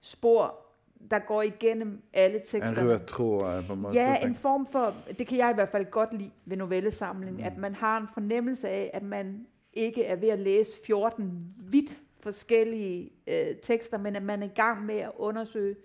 [0.02, 0.65] spor,
[1.12, 2.90] der går igennem alle En teksterne.
[2.94, 3.64] rød tråd?
[3.68, 3.96] på en måte?
[3.98, 7.44] Ja, en form for, det kan jeg i hvert fald godt lide ved novellesamling, Mm.
[7.44, 11.98] at man har en fornemmelse af, at man ikke er ved at læse 14 vidt
[12.20, 15.76] forskellige øh, tekster, men at man er i gang med at undersøge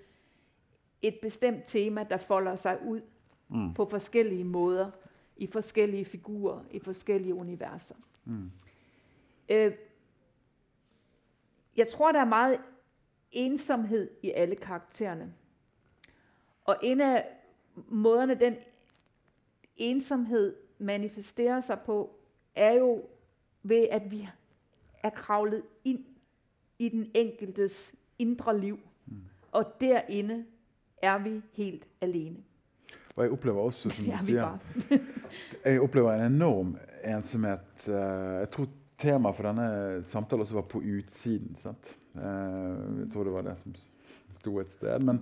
[1.02, 3.00] et bestemt tema, der folder sig ud
[3.52, 3.74] Mm.
[3.74, 4.90] på forskellige måder,
[5.36, 7.94] i forskellige figurer, i forskellige universer.
[8.24, 8.50] Mm.
[9.48, 9.72] Øh,
[11.76, 12.58] jeg tror, der er meget
[13.32, 15.32] ensomhed i alle karaktererne.
[16.64, 17.26] Og en af
[17.88, 18.56] måderne, den
[19.76, 22.16] ensomhed manifesterer sig på,
[22.54, 23.02] er jo
[23.62, 24.28] ved, at vi
[25.02, 26.04] er kravlet ind
[26.78, 28.78] i den enkeltes indre liv.
[29.06, 29.16] Mm.
[29.52, 30.44] Og derinde
[31.02, 32.36] er vi helt alene.
[33.16, 34.58] Og jeg oplever også, som du bare.
[35.72, 37.88] jeg opplever en enorm ensomhet.
[37.88, 37.94] Eh,
[38.40, 38.66] Jeg tror
[38.98, 41.56] temaet for denne samtalen også var på utsiden.
[41.56, 41.98] sant?
[42.16, 43.90] Eh, Jeg tror det var det som s-
[44.40, 45.02] sto et sted.
[45.04, 45.20] Men,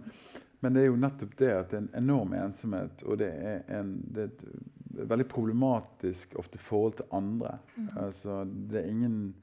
[0.60, 3.60] men det er jo nettopp det at det er en enorm ensomhet, og det er,
[3.80, 7.58] en, det er et veldig problematisk ofte forhold til andre.
[7.96, 9.34] Altså, det er ingen,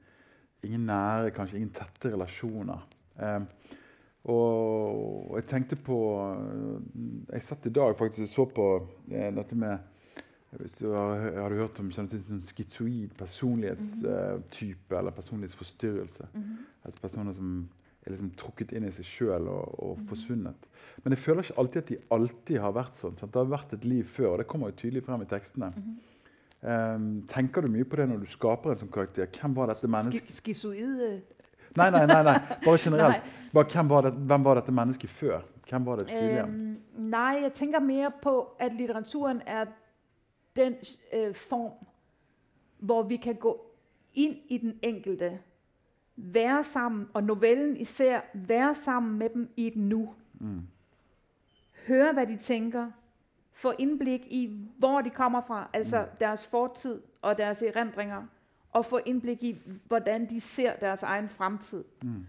[0.66, 2.84] ingen nære, kanskje ingen tette relasjoner.
[3.20, 3.40] Eh,
[4.26, 8.64] og, og jeg tenkte på eh, Jeg satt i dag faktisk og så på
[9.12, 9.78] eh, dette med
[10.56, 16.28] hvis du har, har du hørt om kjenner til sånn schizoid personlighetstype eller personlighetsforstyrrelse.
[16.86, 17.68] Altså personer som
[18.06, 20.68] er liksom trukket inn i seg sjøl og, og forsvunnet.
[21.02, 23.16] Men jeg føler ikke alltid at de alltid har vært sånn.
[23.18, 23.32] Sant?
[23.34, 25.72] Det har vært et liv før, og det kommer jo tydelig frem i tekstene.
[26.66, 29.26] Ehm, tenker du mye på det når du skaper en sånn karakter?
[29.34, 30.30] Hvem var dette mennesket?
[30.30, 31.10] Sk- Skizoide
[31.76, 32.36] Nei, nei, nei, nei.
[32.64, 33.18] bare generelt.
[33.26, 33.50] Nej.
[33.52, 35.42] Bare, hvem, var det, hvem var dette mennesket før?
[35.68, 36.46] Hvem var det tidligere?
[36.46, 36.76] Øhm,
[37.10, 38.32] nej, jeg tænker mere på,
[38.62, 39.66] at litteraturen er
[40.56, 40.74] den
[41.14, 41.72] øh, form,
[42.78, 43.66] hvor vi kan gå
[44.14, 45.40] ind i den enkelte,
[46.16, 50.14] være sammen, og novellen især, være sammen med dem i et nu.
[50.40, 50.62] Mm.
[51.86, 52.90] Høre, hvad de tænker,
[53.52, 56.16] få indblik i, hvor de kommer fra, altså mm.
[56.20, 58.22] deres fortid og deres erindringer,
[58.72, 61.84] og få indblik i, hvordan de ser deres egen fremtid.
[62.02, 62.26] Mm.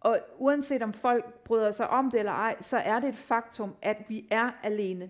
[0.00, 3.74] Og uanset om folk bryder sig om det eller ej, så er det et faktum,
[3.82, 5.08] at vi er alene.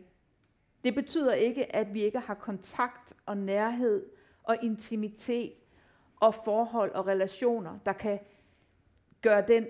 [0.84, 4.06] Det betyder ikke, at vi ikke har kontakt og nærhed
[4.42, 5.52] og intimitet
[6.16, 8.18] og forhold og relationer, der kan
[9.22, 9.66] gøre den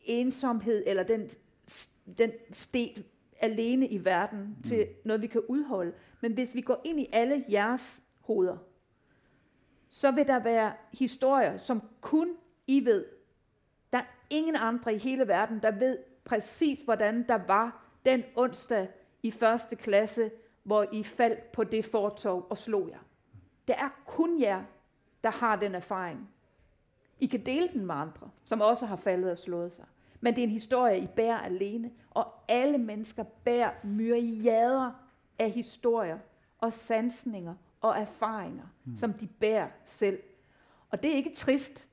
[0.00, 1.30] ensomhed eller den,
[2.18, 3.04] den sted
[3.38, 5.92] alene i verden til noget, vi kan udholde.
[6.20, 8.56] Men hvis vi går ind i alle jeres hoveder,
[9.90, 13.06] så vil der være historier, som kun I ved.
[13.92, 18.88] Der er ingen andre i hele verden, der ved præcis, hvordan der var den onsdag
[19.22, 20.30] i første klasse,
[20.62, 22.98] hvor I faldt på det fortog og slog jer.
[23.68, 24.62] Det er kun jer,
[25.24, 26.30] der har den erfaring.
[27.20, 29.84] I kan dele den med andre, som også har faldet og slået sig.
[30.20, 34.90] Men det er en historie, I bærer alene, og alle mennesker bærer myriader
[35.38, 36.18] af historier
[36.58, 38.96] og sansninger og erfaringer, mm.
[38.96, 40.22] som de bærer selv.
[40.90, 41.88] Og det er ikke trist,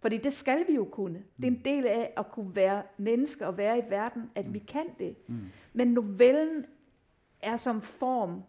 [0.00, 1.24] fordi det skal vi jo kunne.
[1.36, 4.58] Det er en del af at kunne være mennesker og være i verden, at vi
[4.58, 5.16] kan det.
[5.28, 5.40] Mm.
[5.72, 6.66] Men novellen
[7.40, 8.42] er som form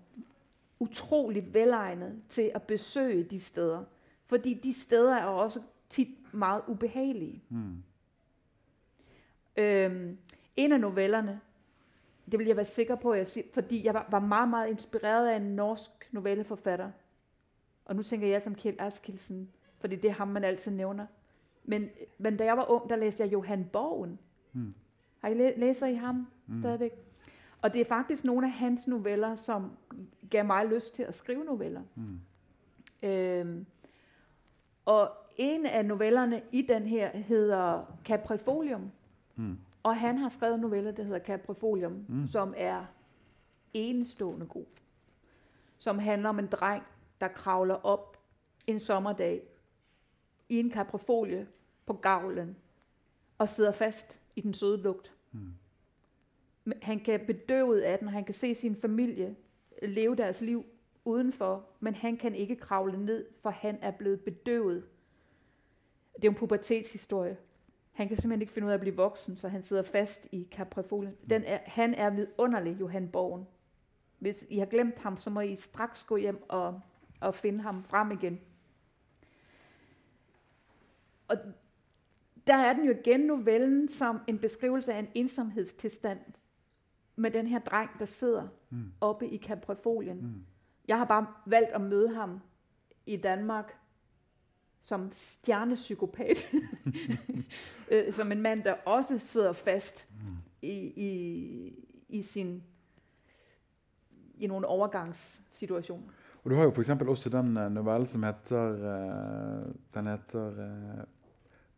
[0.80, 3.84] utrolig velegnet til at besøge de steder.
[4.26, 7.44] Fordi de steder er også tit meget ubehagelige.
[7.50, 7.84] Mm.
[9.58, 10.18] Øhm,
[10.56, 11.40] en af novellerne,
[12.32, 14.70] det vil jeg være sikker på, at jeg siger, fordi jeg var, var meget, meget
[14.70, 16.92] inspireret af en norsk novelleforfatter.
[17.86, 21.06] Og nu tænker jeg som Kjeld Askildsen, fordi det er ham, man altid nævner.
[21.70, 24.20] Men, men da jeg var ung, der læste jeg Johan Borgen.
[24.54, 24.74] Mm.
[25.20, 26.60] Har I læ- læser I ham Mm.
[26.60, 26.92] stadigvæk?
[27.62, 29.72] Og det er faktisk nogle af hans noveller, som
[30.30, 31.82] gav mig lyst til at skrive noveller.
[31.96, 32.20] Mm.
[33.10, 33.66] Øhm,
[34.86, 38.92] og en af novellerne i den her hedder Caprifolium.
[39.36, 39.58] Mm.
[39.84, 42.28] Og han har skrevet en novelle, der hedder Caprifolium, mm.
[42.28, 42.86] som er
[43.74, 44.66] enestående god.
[45.78, 46.84] Som handler om en dreng,
[47.22, 48.18] der kravler op
[48.68, 49.42] en sommerdag
[50.50, 51.48] i en kaprifolie
[51.90, 52.56] på gavlen
[53.38, 55.14] og sidder fast i den søde lugt.
[55.32, 55.54] Mm.
[56.82, 59.36] Han kan bedøvet af den, han kan se sin familie
[59.84, 60.66] leve deres liv
[61.06, 64.84] udenfor, men han kan ikke kravle ned, for han er blevet bedøvet.
[66.16, 67.38] Det er jo en pubertetshistorie.
[67.92, 70.48] Han kan simpelthen ikke finde ud af at blive voksen, så han sidder fast i
[70.52, 71.16] kaprifolien.
[71.30, 73.48] Den er, han er vidunderlig, Johan Borgen.
[74.20, 76.82] Hvis I har glemt ham, så må I straks gå hjem og,
[77.20, 78.42] og finde ham frem igen.
[81.28, 81.38] Og
[82.50, 86.20] der er den jo igen novellen som en beskrivelse af en ensomhedstilstand
[87.16, 88.92] med den her dreng, der sidder Mm.
[89.02, 90.18] oppe i kaprifolien.
[90.22, 90.46] Mm.
[90.88, 92.40] Jeg har bare valgt at møde ham
[93.06, 93.74] i Danmark
[94.82, 96.38] som stjernepsykopat.
[97.92, 100.10] Øh, som en mand, der også sidder fast
[100.62, 102.64] i, i, i sin
[104.38, 106.08] i nogle overgangssituationer.
[106.44, 110.54] Og du har jo for eksempel også den eh, novellen som heter eh, Den heter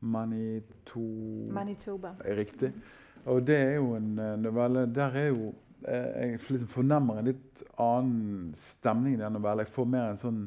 [0.01, 1.03] Manito...
[1.53, 2.15] Manitoba.
[2.25, 2.71] riktig.
[3.25, 5.51] Og det er jo en eh, novelle Der er jo
[5.85, 9.65] eh, Jeg liksom fornemmer en litt annen stemning i den novellen.
[9.65, 10.41] Jeg får mer en sånn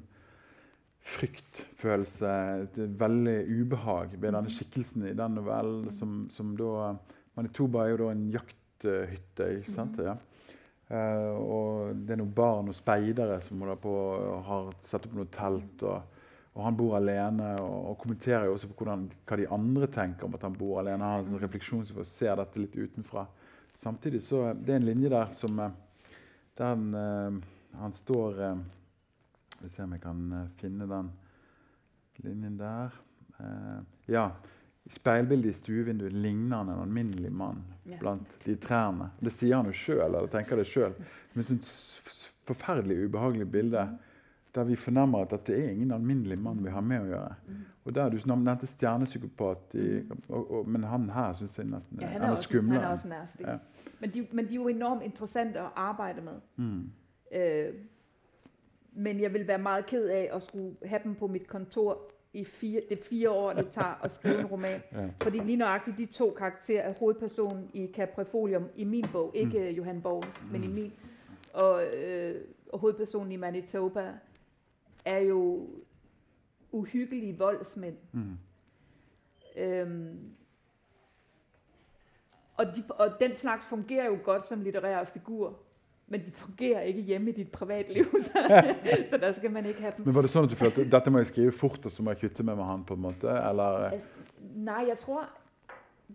[1.04, 2.28] fryktfølelse,
[2.64, 5.90] et veldig ubehag ved denne skikkelsen i den novellen.
[5.92, 6.94] Som, som da
[7.36, 10.00] Manitoba er jo da en jakthytte, ikke sant?
[10.00, 10.16] Ja.
[10.88, 13.94] Eh, og det er noen barn og speidere som holder på
[14.48, 15.84] har satt opp noe telt.
[15.84, 16.13] og
[16.54, 20.26] og han bor alene, og, og kommenterer jo også på hvordan, hva de andre tenker
[20.26, 21.02] om at han bor alene.
[21.02, 23.26] Han har en sånn refleksjon og ser dette litt utenfra.
[23.74, 25.74] Samtidig så det er en linje der som eh,
[26.54, 28.36] der han, uh, han står
[29.58, 30.20] Vi ser om jeg kan
[30.60, 31.08] finne den
[32.22, 32.94] linjen der.
[34.06, 34.28] ja.
[34.84, 37.62] I speilbildet i stuevinduet ligner han en alminnelig mann
[37.98, 39.08] blant de trærne.
[39.16, 40.92] Det sier han jo sjøl, eller tenker det sjøl.
[41.32, 41.68] Et
[42.44, 43.86] forferdelig ubehagelig bilde
[44.54, 47.34] der vi fornemmer at dette er ingen alminnelig mann vi har med å gjøre.
[47.46, 47.54] Mm.
[47.84, 49.74] Og der Du nevnte stjernepsykopat,
[50.66, 52.80] men han her syns jeg nesten ja, han er, er skumlere.
[52.80, 53.42] Han er også nasty.
[53.42, 53.56] Ja.
[54.00, 56.40] Men, de, men de er jo enormt interessante å arbeide med.
[56.56, 56.90] Mm.
[57.34, 57.74] Øh,
[58.92, 61.98] men jeg vil være meget ked av å skulle ha dem på mitt kontor
[62.34, 64.80] i fire, det fire år, det tar å skrive en roman.
[64.92, 65.06] ja.
[65.22, 69.76] Fordi lige nøjagtigt de to karakterer er hovedpersonen i Caprifolium i min bog, ikke mm.
[69.76, 70.74] Johan Borg, men i mm.
[70.74, 70.92] min.
[71.54, 72.40] Og, øh,
[72.72, 74.12] og hovedpersonen i Manitoba
[75.04, 75.68] er jo
[76.72, 77.96] uhyggelige voldsmænd.
[78.12, 78.38] Mm.
[79.56, 80.18] Øhm,
[82.56, 85.52] og, de, og den slags fungerer jo godt som litterære figurer,
[86.06, 88.64] men de fungerer ikke hjemme i dit privatliv, så,
[89.10, 90.06] så der skal man ikke have dem.
[90.06, 92.14] Men var det sånn at du følte dette må jeg skrive fort, og så må
[92.14, 93.88] jeg kvitte meg med han på en måte, eller?
[93.90, 94.08] Altså,
[94.54, 95.28] nej, jeg tror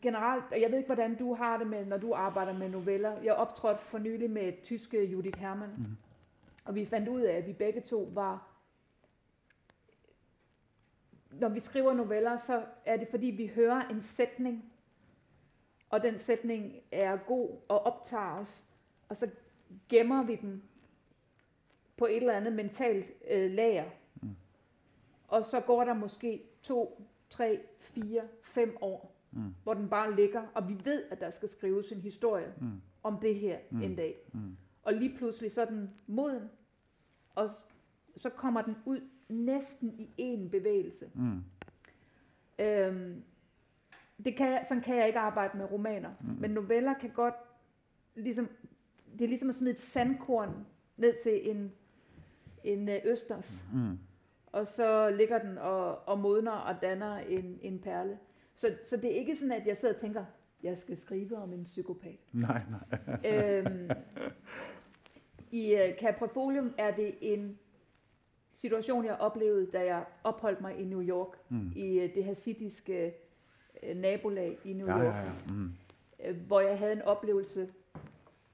[0.02, 3.12] generelt, og jeg ved ikke, hvordan du har det med, når du arbejder med noveller.
[3.24, 5.98] Jeg optrådte for nylig med tyske Judith Hermann, mm.
[6.66, 8.49] og vi fandt ud af, at vi begge to var
[11.32, 14.74] når vi skriver noveller, så er det fordi, vi hører en sætning,
[15.90, 18.64] og den sætning er god og optager os,
[19.10, 19.30] og så
[19.90, 20.64] gemmer vi den
[21.98, 23.90] på et eller andet mentalt øh, lager.
[24.22, 24.36] Mm.
[25.28, 29.56] Og så går der måske to, tre, fire, fem år, mm.
[29.64, 32.82] hvor den bare ligger, og vi ved, at der skal skrives en historie mm.
[33.04, 33.82] om det her mm.
[33.82, 34.16] en dag.
[34.34, 34.58] Mm.
[34.84, 36.50] Og lige pludselig så er den moden,
[37.36, 37.50] og
[38.18, 41.10] så kommer den ud næsten i en bevægelse.
[41.14, 41.44] Mm.
[42.60, 43.24] Øhm,
[44.26, 46.38] det kan jeg, sådan kan jeg ikke arbejde med romaner, mm.
[46.40, 47.36] men noveller kan godt
[48.16, 48.50] ligesom,
[49.14, 50.66] det er ligesom at smide et sandkorn
[50.98, 51.72] ned til en,
[52.64, 54.00] en øh, østers, mm.
[54.46, 58.18] og så ligger den og, og modner og danner en, en perle.
[58.56, 60.26] Så, så det er ikke sådan, at jeg sidder og tænker,
[60.64, 62.20] jeg skal skrive om en psykopat.
[62.34, 63.36] Nej, nej.
[63.36, 63.90] øhm,
[65.52, 67.60] I uh, Caprifolium er det en
[68.62, 71.72] situation, jeg oplevede, da jeg opholdt mig i New York, mm.
[71.76, 73.14] i uh, det hasidiske
[73.84, 75.32] uh, nabolag i New York, ja, ja, ja.
[75.50, 75.74] Mm.
[76.30, 77.70] Uh, hvor jeg havde en oplevelse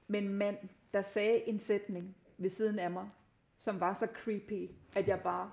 [0.06, 0.56] med en mand,
[0.94, 3.08] der sagde en sætning ved siden af mig,
[3.58, 5.50] som var så creepy, at jeg bare...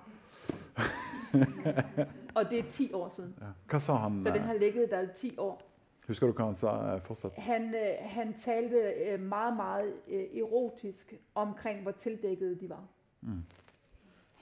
[2.36, 3.34] og det er 10 år siden.
[3.40, 3.46] Ja.
[3.70, 4.22] Hvad så han?
[4.26, 5.70] Så den har ligget der i 10 år.
[6.06, 7.32] Husker du, hvad han sa fortsat?
[7.32, 12.84] Han, øh, han talte øh, meget, meget øh, erotisk omkring, hvor tildækkede de var.
[13.20, 13.42] Mm.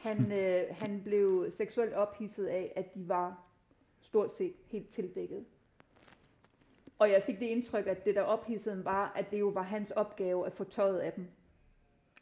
[0.02, 3.38] Han, øh, han blev seksuelt ophidset af, at de var
[4.00, 5.44] stort set helt tildækket.
[6.98, 9.90] Og jeg fik det indtryk, at det der ophidsede var, at det jo var hans
[9.90, 11.26] opgave at få tøjet af dem.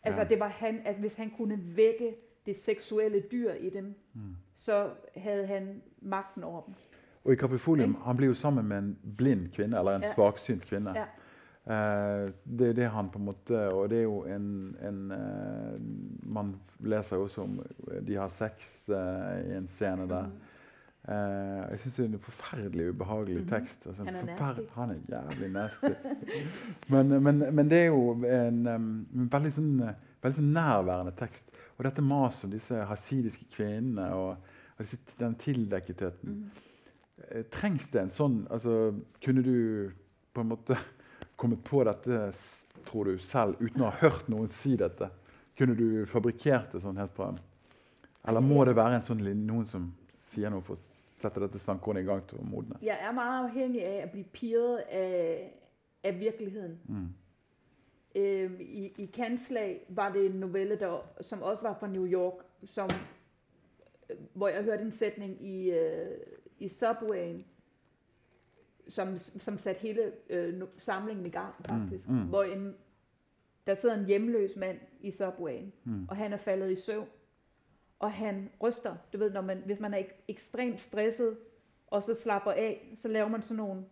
[0.02, 0.28] Altså, ja.
[0.28, 2.16] det var han, at hvis han kunne vække
[2.46, 4.36] det seksuelle dyr i dem, mm.
[4.54, 6.74] så havde han magten over dem.
[7.24, 10.12] Og i Capifolium, han blev jo sammen med en blind kvinde, eller en ja.
[10.14, 10.92] svagsynt kvinde.
[10.98, 11.04] Ja.
[11.66, 12.24] Uh,
[12.58, 14.44] det er det han på en måte Og det er jo en,
[14.80, 15.74] en uh,
[16.24, 17.58] Man leser jo også om
[18.08, 20.30] de har sex uh, i en scene der.
[20.30, 20.38] Mm.
[21.10, 23.50] jeg syns det er en forferdelig ubehagelig mm -hmm.
[23.50, 23.86] tekst.
[23.86, 25.86] Altså, han, er han er jævlig nasty.
[26.88, 29.80] men, men, men, det er jo en um, veldig, sånn,
[30.22, 31.50] veldig sånn nærværende tekst.
[31.78, 34.28] Og dette maset om disse hasidiske kvinnene og,
[34.76, 36.30] og disse, den tildekketheten.
[36.30, 37.44] Mm.
[37.50, 38.94] trengs det en sånn altså,
[39.24, 39.90] Kunne du
[40.34, 40.76] på en måte
[41.40, 42.30] kommet på dette
[42.86, 45.10] tror du, selv uten å ha hørt noen si dette?
[45.58, 47.26] Kunne du fabrikkert det sånn helt på
[48.28, 49.90] Eller må det være en sånn noen som
[50.30, 50.82] sier noe for å
[51.20, 52.78] sette dette sandkornet i gang til å modne?
[52.84, 55.48] Jeg er meget avhengig av å bli pirret av,
[56.10, 56.78] av virkeligheten.
[56.88, 57.08] Mm.
[58.14, 62.44] Øh, I i Kanslag var det en novelle der, som også var fra New York,
[62.66, 62.88] som,
[64.34, 66.16] hvor jeg hørte en setning i, uh,
[66.58, 67.44] i Subwayen,
[68.90, 72.08] som, som satte hele øh, samlingen i gang, faktisk.
[72.08, 72.22] Mm, mm.
[72.22, 72.74] Hvor en,
[73.66, 76.06] der sidder en hjemløs mand i subwayen, mm.
[76.08, 77.08] og han er faldet i søvn,
[77.98, 78.96] og han ryster.
[79.12, 81.36] Du ved, når man, hvis man er ek, ekstremt stresset,
[81.86, 83.84] og så slapper af, så laver man sådan nogle,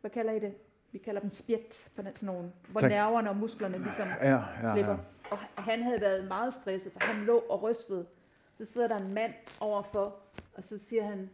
[0.00, 0.54] hvad kalder I det?
[0.92, 2.90] Vi kalder dem spjæt, på den, sådan nogle, hvor tak.
[2.90, 4.92] nerverne og musklerne ligesom ja, ja, slipper.
[4.92, 5.36] Ja.
[5.56, 8.06] Og han havde været meget stresset, så han lå og rystede.
[8.54, 10.16] Så sidder der en mand overfor,
[10.54, 11.30] og så siger han,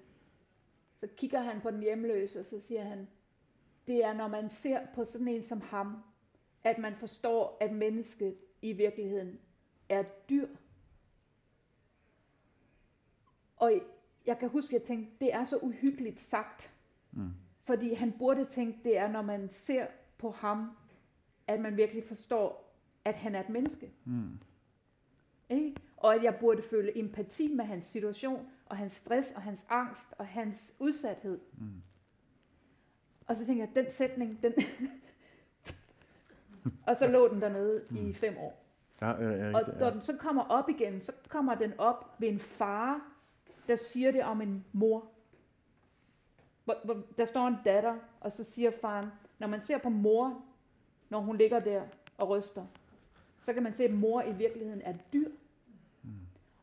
[1.00, 3.08] så kigger han på den hjemløse, og så siger han,
[3.86, 6.02] det er, når man ser på sådan en som ham,
[6.64, 9.38] at man forstår, at mennesket i virkeligheden
[9.88, 10.48] er dyr.
[13.56, 13.72] Og
[14.26, 16.74] jeg kan huske, at jeg tænkte, det er så uhyggeligt sagt.
[17.12, 17.30] Mm.
[17.64, 19.86] Fordi han burde tænke, det er, når man ser
[20.18, 20.70] på ham,
[21.46, 22.74] at man virkelig forstår,
[23.04, 23.92] at han er et menneske.
[24.04, 24.38] Mm.
[25.50, 25.74] Ikke?
[25.96, 30.06] Og at jeg burde føle empati med hans situation, og hans stress, og hans angst,
[30.18, 31.40] og hans udsathed.
[31.58, 31.82] Mm.
[33.26, 34.52] Og så tænker jeg, den sætning, den...
[36.88, 38.10] og så lå den dernede mm.
[38.10, 38.64] i fem år.
[39.00, 39.92] Ja, ja, ja, Og når ja.
[39.92, 43.10] den så kommer op igen, så kommer den op ved en far,
[43.66, 45.08] der siger det om en mor.
[46.64, 50.42] Hvor, hvor, der står en datter, og så siger faren, når man ser på mor,
[51.08, 51.82] når hun ligger der
[52.18, 52.66] og ryster,
[53.40, 55.28] så kan man se, at mor i virkeligheden er et dyr.
[56.02, 56.10] Mm.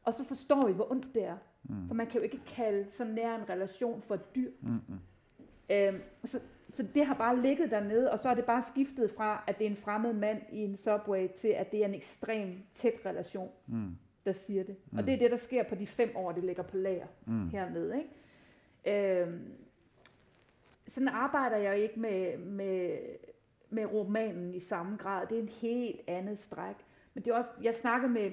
[0.03, 1.38] Og så forstår vi, hvor ondt det er.
[1.70, 1.88] Mm.
[1.88, 4.51] For man kan jo ikke kalde så nær en relation for et dyr.
[4.61, 4.99] Mm, mm.
[5.72, 6.39] Øhm, så,
[6.70, 9.68] så det har bare ligget dernede, og så er det bare skiftet fra, at det
[9.68, 13.49] er en fremmed mand i en subway, til at det er en ekstrem tæt relation,
[13.68, 13.97] Mm.
[14.26, 14.76] der siger det.
[14.91, 14.97] Mm.
[14.97, 17.49] Og det er det, der sker på de fem år, det ligger på lager Mm.
[17.49, 17.97] hernede.
[17.97, 19.22] Ikke?
[19.22, 19.51] Øhm,
[20.88, 22.97] sådan arbejder jeg ikke med, med,
[23.70, 25.28] med romanen i samme grad.
[25.28, 26.76] Det er en helt andet stræk.
[27.13, 28.32] Men det er også, jeg snakkede med,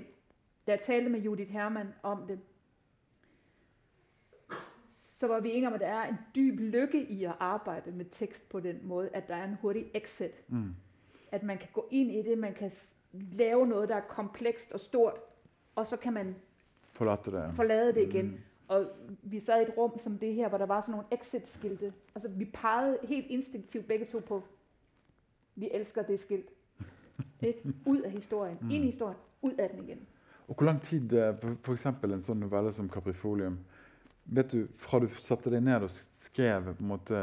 [0.66, 2.39] da jeg talte med Judith Hermann om det,
[5.19, 8.05] så var vi enige om, at der er en dyb lykke i at arbejde med
[8.12, 10.43] tekst på den måde, at der er en hurtig exit.
[10.49, 10.75] Mm.
[11.33, 12.71] At man kan gå ind i det, man kan
[13.12, 15.19] lave noget, der er komplekst og stort,
[15.75, 16.35] og så kan man
[16.93, 17.55] Forlate det.
[17.55, 18.27] forlade det igen.
[18.27, 18.39] Mm.
[18.69, 18.87] Og
[19.23, 21.93] vi sad i et rum som det her, hvor der var sådan nogle exit-skilte.
[22.15, 24.43] Altså vi pegede helt instinktivt begge to på,
[25.55, 26.49] vi elsker det skilt.
[27.41, 27.61] Ikke?
[27.87, 28.71] Ud af historien, Mm.
[28.71, 29.99] ind i historien, ud af den igen.
[30.49, 33.59] Og hvor lang tid, eh, for, eksempel en sånn novelle som Caprifolium,
[34.27, 37.18] vet du, fra du satte deg ned og skrev på en måte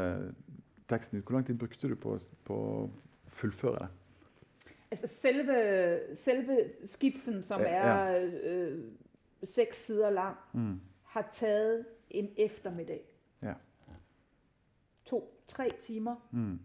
[0.88, 2.90] teksten ut, hvor lang tid brukte du på, på å
[3.28, 3.88] fullføre det?
[4.92, 5.56] Altså selve,
[6.16, 8.82] selve skitsen, som Ja, er øh,
[9.44, 10.80] seks sider lang, Mm.
[11.04, 13.00] har taget en eftermiddag.
[13.42, 13.54] Ja.
[15.04, 16.58] To, tre timer, Mm.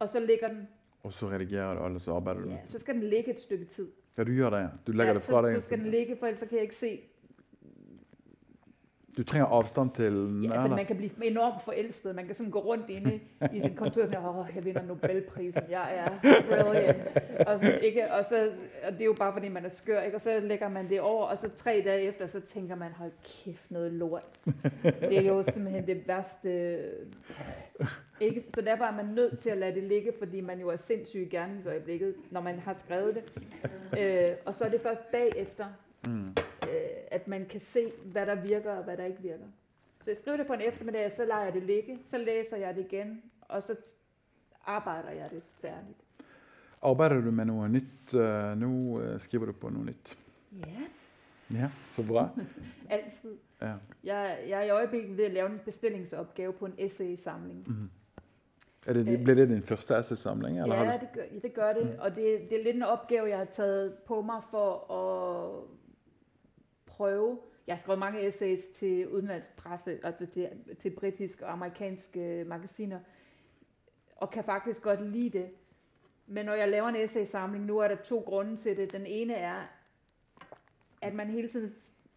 [0.00, 0.68] og så ligger den,
[1.02, 2.50] Og så redigerer du, eller så arbeider du?
[2.50, 3.88] ja, så skal den ligge et stykke tid.
[4.18, 4.68] Ja, du gjør det, ja.
[4.86, 5.56] Du legger ja, det fra så, deg.
[5.56, 7.00] så skal den ligge, for ellers så kan jeg ikke se,
[9.16, 10.76] Du trenger avstand til Ja, eller?
[10.76, 12.14] man kan blive enormt forelsket.
[12.14, 13.20] Man kan sådan gå rundt inde
[13.52, 16.10] i sin kontor og sige, åh, jeg vinder Nobelprisen, jeg er
[16.48, 16.98] brilliant.
[17.48, 18.12] Og, sådan, ikke?
[18.12, 18.50] Og, så,
[18.86, 20.16] og det er jo bare fordi, man er skør, ikke?
[20.16, 23.10] og så lægger man det over, og så tre dage efter, så tænker man, hold
[23.44, 24.26] kæft, noget lort.
[24.84, 26.78] Det er jo simpelthen det værste.
[28.20, 28.44] Ikke?
[28.54, 31.20] Så derfor er man nødt til at lade det ligge, fordi man jo er sindssyg
[31.20, 33.42] i gerningsøjeblikket, når man har skrevet det.
[34.00, 35.64] Øh, og så er det først bagefter,
[36.08, 36.34] Mm.
[37.10, 39.44] Øh, at man kan se, hvad der virker og hvad der ikke virker.
[40.00, 42.74] Så jeg skriver det på en eftermiddag, så lader jeg det ligge, så læser jeg
[42.76, 43.76] det igen, og så
[44.66, 45.98] arbejder jeg det færdigt.
[46.82, 49.00] Arbeider du med noe nytt eh, nå?
[49.00, 50.18] eh, Skriver du på noe nytt?
[50.52, 50.82] Ja,
[51.52, 52.28] Ja, så bra.
[52.90, 53.36] altid.
[53.62, 53.72] Ja.
[54.04, 57.64] Jeg, jeg er i øjeblikket ved at lave en bestillingsopgave på en essay-samling.
[57.68, 57.90] Mhm.
[58.86, 60.60] Er det, blir det din første essaysamling?
[60.62, 62.82] Eller har Ja, du- det gør, det gør det, og det, det er lidt en
[62.82, 65.62] opgave, jeg har taget på mig for at
[67.00, 67.38] prøve.
[67.66, 70.48] Jeg har skrevet mange essays til udenlandsk presse, altså til,
[70.78, 73.00] til britiske og amerikanske magasiner,
[74.16, 75.48] og kan faktisk godt lide det.
[76.26, 78.92] Men når jeg laver en essaysamling, nu er der to grunde til det.
[78.92, 79.62] Den ene er,
[81.02, 81.72] at man hele tiden,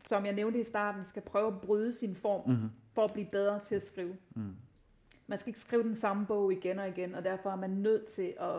[0.08, 2.70] som jeg nævnte i starten, skal prøve at bryde sin form Mhm.
[2.94, 4.18] for at blive bedre til at skrive.
[4.36, 4.56] Mm.
[5.28, 8.08] Man skal ikke skrive den samme bog igen og igen, og derfor er man nødt
[8.08, 8.56] til at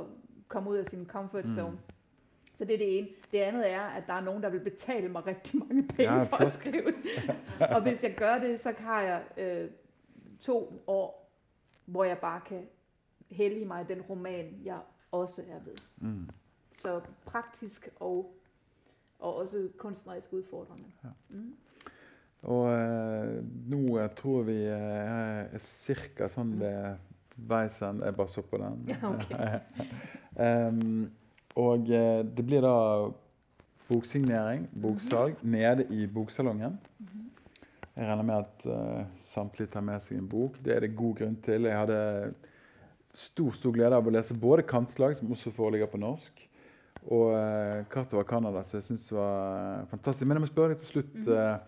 [0.48, 1.54] komme ud af sin comfort Mm.
[2.56, 3.08] Så det er det ene.
[3.32, 6.22] Det andet er, at der er nogen, der vil betale mig rigtig mange penge Ja,
[6.22, 7.04] for at skrive den.
[7.60, 9.70] og hvis jeg gør det, så har jeg øh,
[10.40, 11.30] to år,
[11.84, 12.62] hvor jeg bare kan
[13.30, 14.78] hellige mig den roman, jeg
[15.12, 15.76] også er ved.
[15.96, 16.28] Mm.
[16.72, 18.34] Så praktisk og,
[19.18, 20.84] og også kunstnerisk udfordrende.
[21.04, 21.08] Ja.
[21.28, 21.54] Mm.
[22.42, 26.72] Og eh, nå eh, tror vi eh, er cirka sånn det
[27.48, 28.82] veisen Jeg bare så på den.
[28.88, 29.30] Ja, ok.
[30.36, 31.10] Em,
[31.56, 33.10] og eh, det blir da
[33.88, 36.78] boksignering, boksalg, nede i boksalongen.
[36.98, 37.20] Mhm.
[37.96, 40.56] Jeg regner med at eh, samtlige tar med seg en bok.
[40.64, 41.68] Det er det god grunn til.
[41.68, 42.34] Jeg hadde
[43.14, 46.48] stor stor glede av å lese både 'Kantslag', som også foreligger på norsk,
[47.06, 50.26] og uh, 'Kart over Canada', som jeg syns var fantastisk.
[50.26, 51.14] Men jeg må spørre deg til slutt.
[51.14, 51.32] Mhm.
[51.32, 51.58] eh,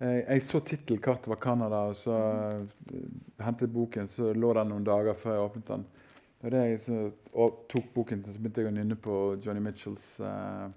[0.00, 2.68] eh, jeg så tittel 'Kart over Canada', og så Mhm.
[2.94, 4.06] eh, hentet boken.
[4.08, 5.84] Så lå den noen dager før jeg åpnet den.
[6.46, 10.68] Og, det så, og tok boken, så begynte jeg å nynne på Johnny Mitchells eh,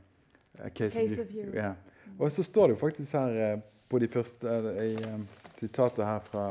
[0.66, 1.52] A Case, Case of You.
[1.54, 1.76] Ja.
[2.18, 3.60] Og så står det jo faktisk her eh,
[3.90, 5.20] på de første eh, i eh,
[5.60, 6.48] sitatet her fra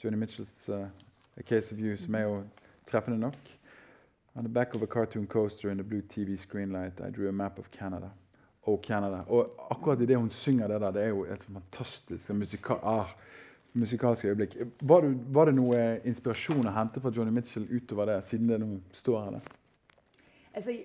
[0.00, 0.88] Johnny Mitchells eh,
[1.36, 2.38] A Case of You, som er jo
[2.88, 3.36] treffende nok.
[4.40, 7.28] On the back of a cartoon coaster in the blue TV screen light, I drew
[7.28, 8.08] a map of Canada.
[8.66, 9.20] og Canada.
[9.28, 13.12] Og akkurat i det hun synger det der, det er jo et fantastisk musika ah,
[13.76, 14.56] musikalsk øyeblikk.
[14.80, 18.60] Var, du, var, det noe inspirasjon å hente fra Johnny Mitchell utover det, siden det
[18.60, 19.38] nå står her?
[19.38, 19.54] Der?
[20.56, 20.76] Altså,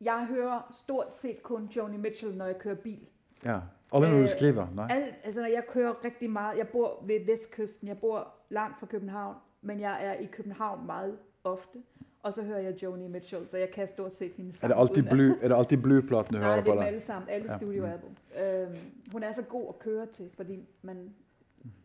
[0.00, 3.00] jeg hører stort set kun Joni Mitchell, når jeg kører bil.
[3.46, 3.60] Ja,
[3.92, 4.66] Aldrig når du skriver?
[4.74, 4.86] Nej.
[4.90, 9.36] Al, altså, jeg kører rigtig meget, jeg bor ved Vestkysten, jeg bor langt fra København,
[9.62, 11.78] men jeg er i København meget ofte.
[12.22, 15.02] Og så hører jeg Joni Mitchell, så jeg kan stort set hendes Er det altid
[15.02, 16.68] blø, er det altid bløpladen, du hører på?
[16.68, 17.56] Nej, det er alle sammen, alle ja.
[17.58, 18.10] studioalbum.
[18.42, 18.76] Øhm,
[19.12, 21.14] hun er så god at køre til, fordi man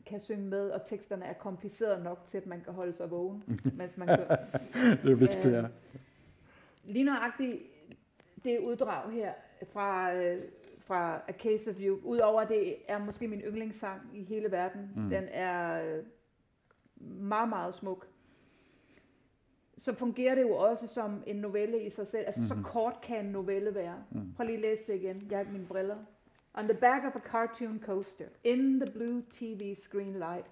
[0.05, 3.43] kan synge med, og teksterne er komplicerede nok til, at man kan holde sig vågen,
[3.77, 4.45] mens man kører.
[5.03, 5.59] det er vigtigt, ja.
[5.59, 5.67] Øhm,
[6.83, 7.61] lige nøjagtigt
[8.43, 9.33] det uddrag her
[9.71, 10.43] fra, øh,
[10.79, 15.09] fra A Case of You, udover det er måske min yndlingssang i hele verden, mm.
[15.09, 16.03] den er øh,
[17.21, 18.07] meget, meget smuk,
[19.77, 22.23] så fungerer det jo også som en novelle i sig selv.
[22.25, 22.47] Altså, mm-hmm.
[22.47, 22.63] så mhm.
[22.63, 24.03] kort kan en novelle være.
[24.11, 24.33] Mm.
[24.35, 25.27] Prøv lige at læse det igen.
[25.29, 25.97] Jeg har mine briller.
[26.57, 30.45] On the back of a cartoon coaster, in the blue TV screen light,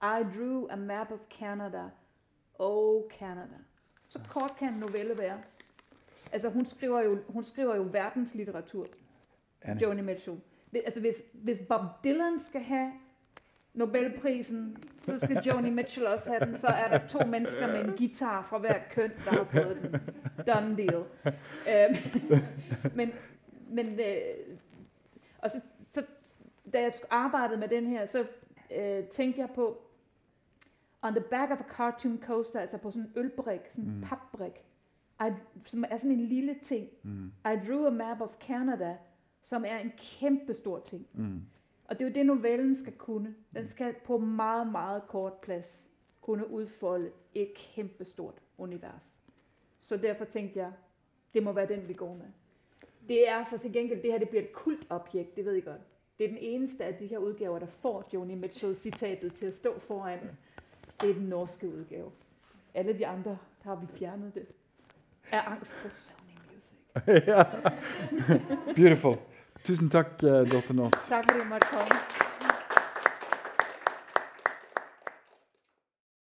[0.00, 1.92] I drew a map of Canada.
[2.58, 3.58] Oh, Canada.
[4.08, 5.38] Så kort kan en novelle være.
[6.32, 8.86] Altså, hun skriver jo, hun skriver jo verdenslitteratur.
[9.62, 9.82] Annie.
[9.82, 10.36] Joni Mitchell.
[10.74, 12.92] Altså, hvis, hvis Bob Dylan skal have
[13.74, 16.56] Nobelprisen, så skal Joni Mitchell også have den.
[16.56, 20.00] Så er der to mennesker med en guitar fra hver køn, der har fået den.
[20.46, 21.04] Done deal.
[21.68, 21.96] Øhm,
[22.98, 23.12] men,
[23.68, 24.56] men øh,
[25.42, 26.04] og så, så,
[26.72, 28.26] da jeg arbejdede med den her, så
[28.76, 29.82] øh, tænkte jeg på,
[31.02, 34.02] on the back of a cartoon coaster, altså på sådan en ølbrik, sådan en mm.
[34.02, 34.64] papbrik,
[35.20, 35.32] I,
[35.64, 36.88] som er sådan en lille ting.
[37.02, 37.26] Mm.
[37.26, 38.96] I drew a map of Canada,
[39.42, 41.06] som er en kæmpe stor ting.
[41.12, 41.42] Mm.
[41.84, 43.34] Og det er jo det, novellen skal kunne.
[43.54, 45.88] Den skal på meget, meget kort plads
[46.20, 49.22] kunne udfolde et kæmpe stort univers.
[49.78, 50.72] Så derfor tænkte jeg,
[51.34, 52.26] det må være den, vi går med.
[53.08, 55.80] Det er så til gengæld, det her det bliver et kultobjekt, det ved I godt.
[56.18, 59.78] Det er den eneste af de her udgaver, der får Joni Mitchell-citatet til at stå
[59.78, 60.18] foran.
[61.00, 62.10] Det er den norske udgave.
[62.74, 64.46] Alle de andre, der har vi fjernet det.
[65.30, 67.26] Er angst for Sony Music.
[67.28, 67.44] ja.
[68.76, 69.16] Beautiful.
[69.64, 70.72] Tusind tak, uh, Dr.
[70.72, 70.98] North.
[71.08, 72.31] Tak fordi du måtte komme.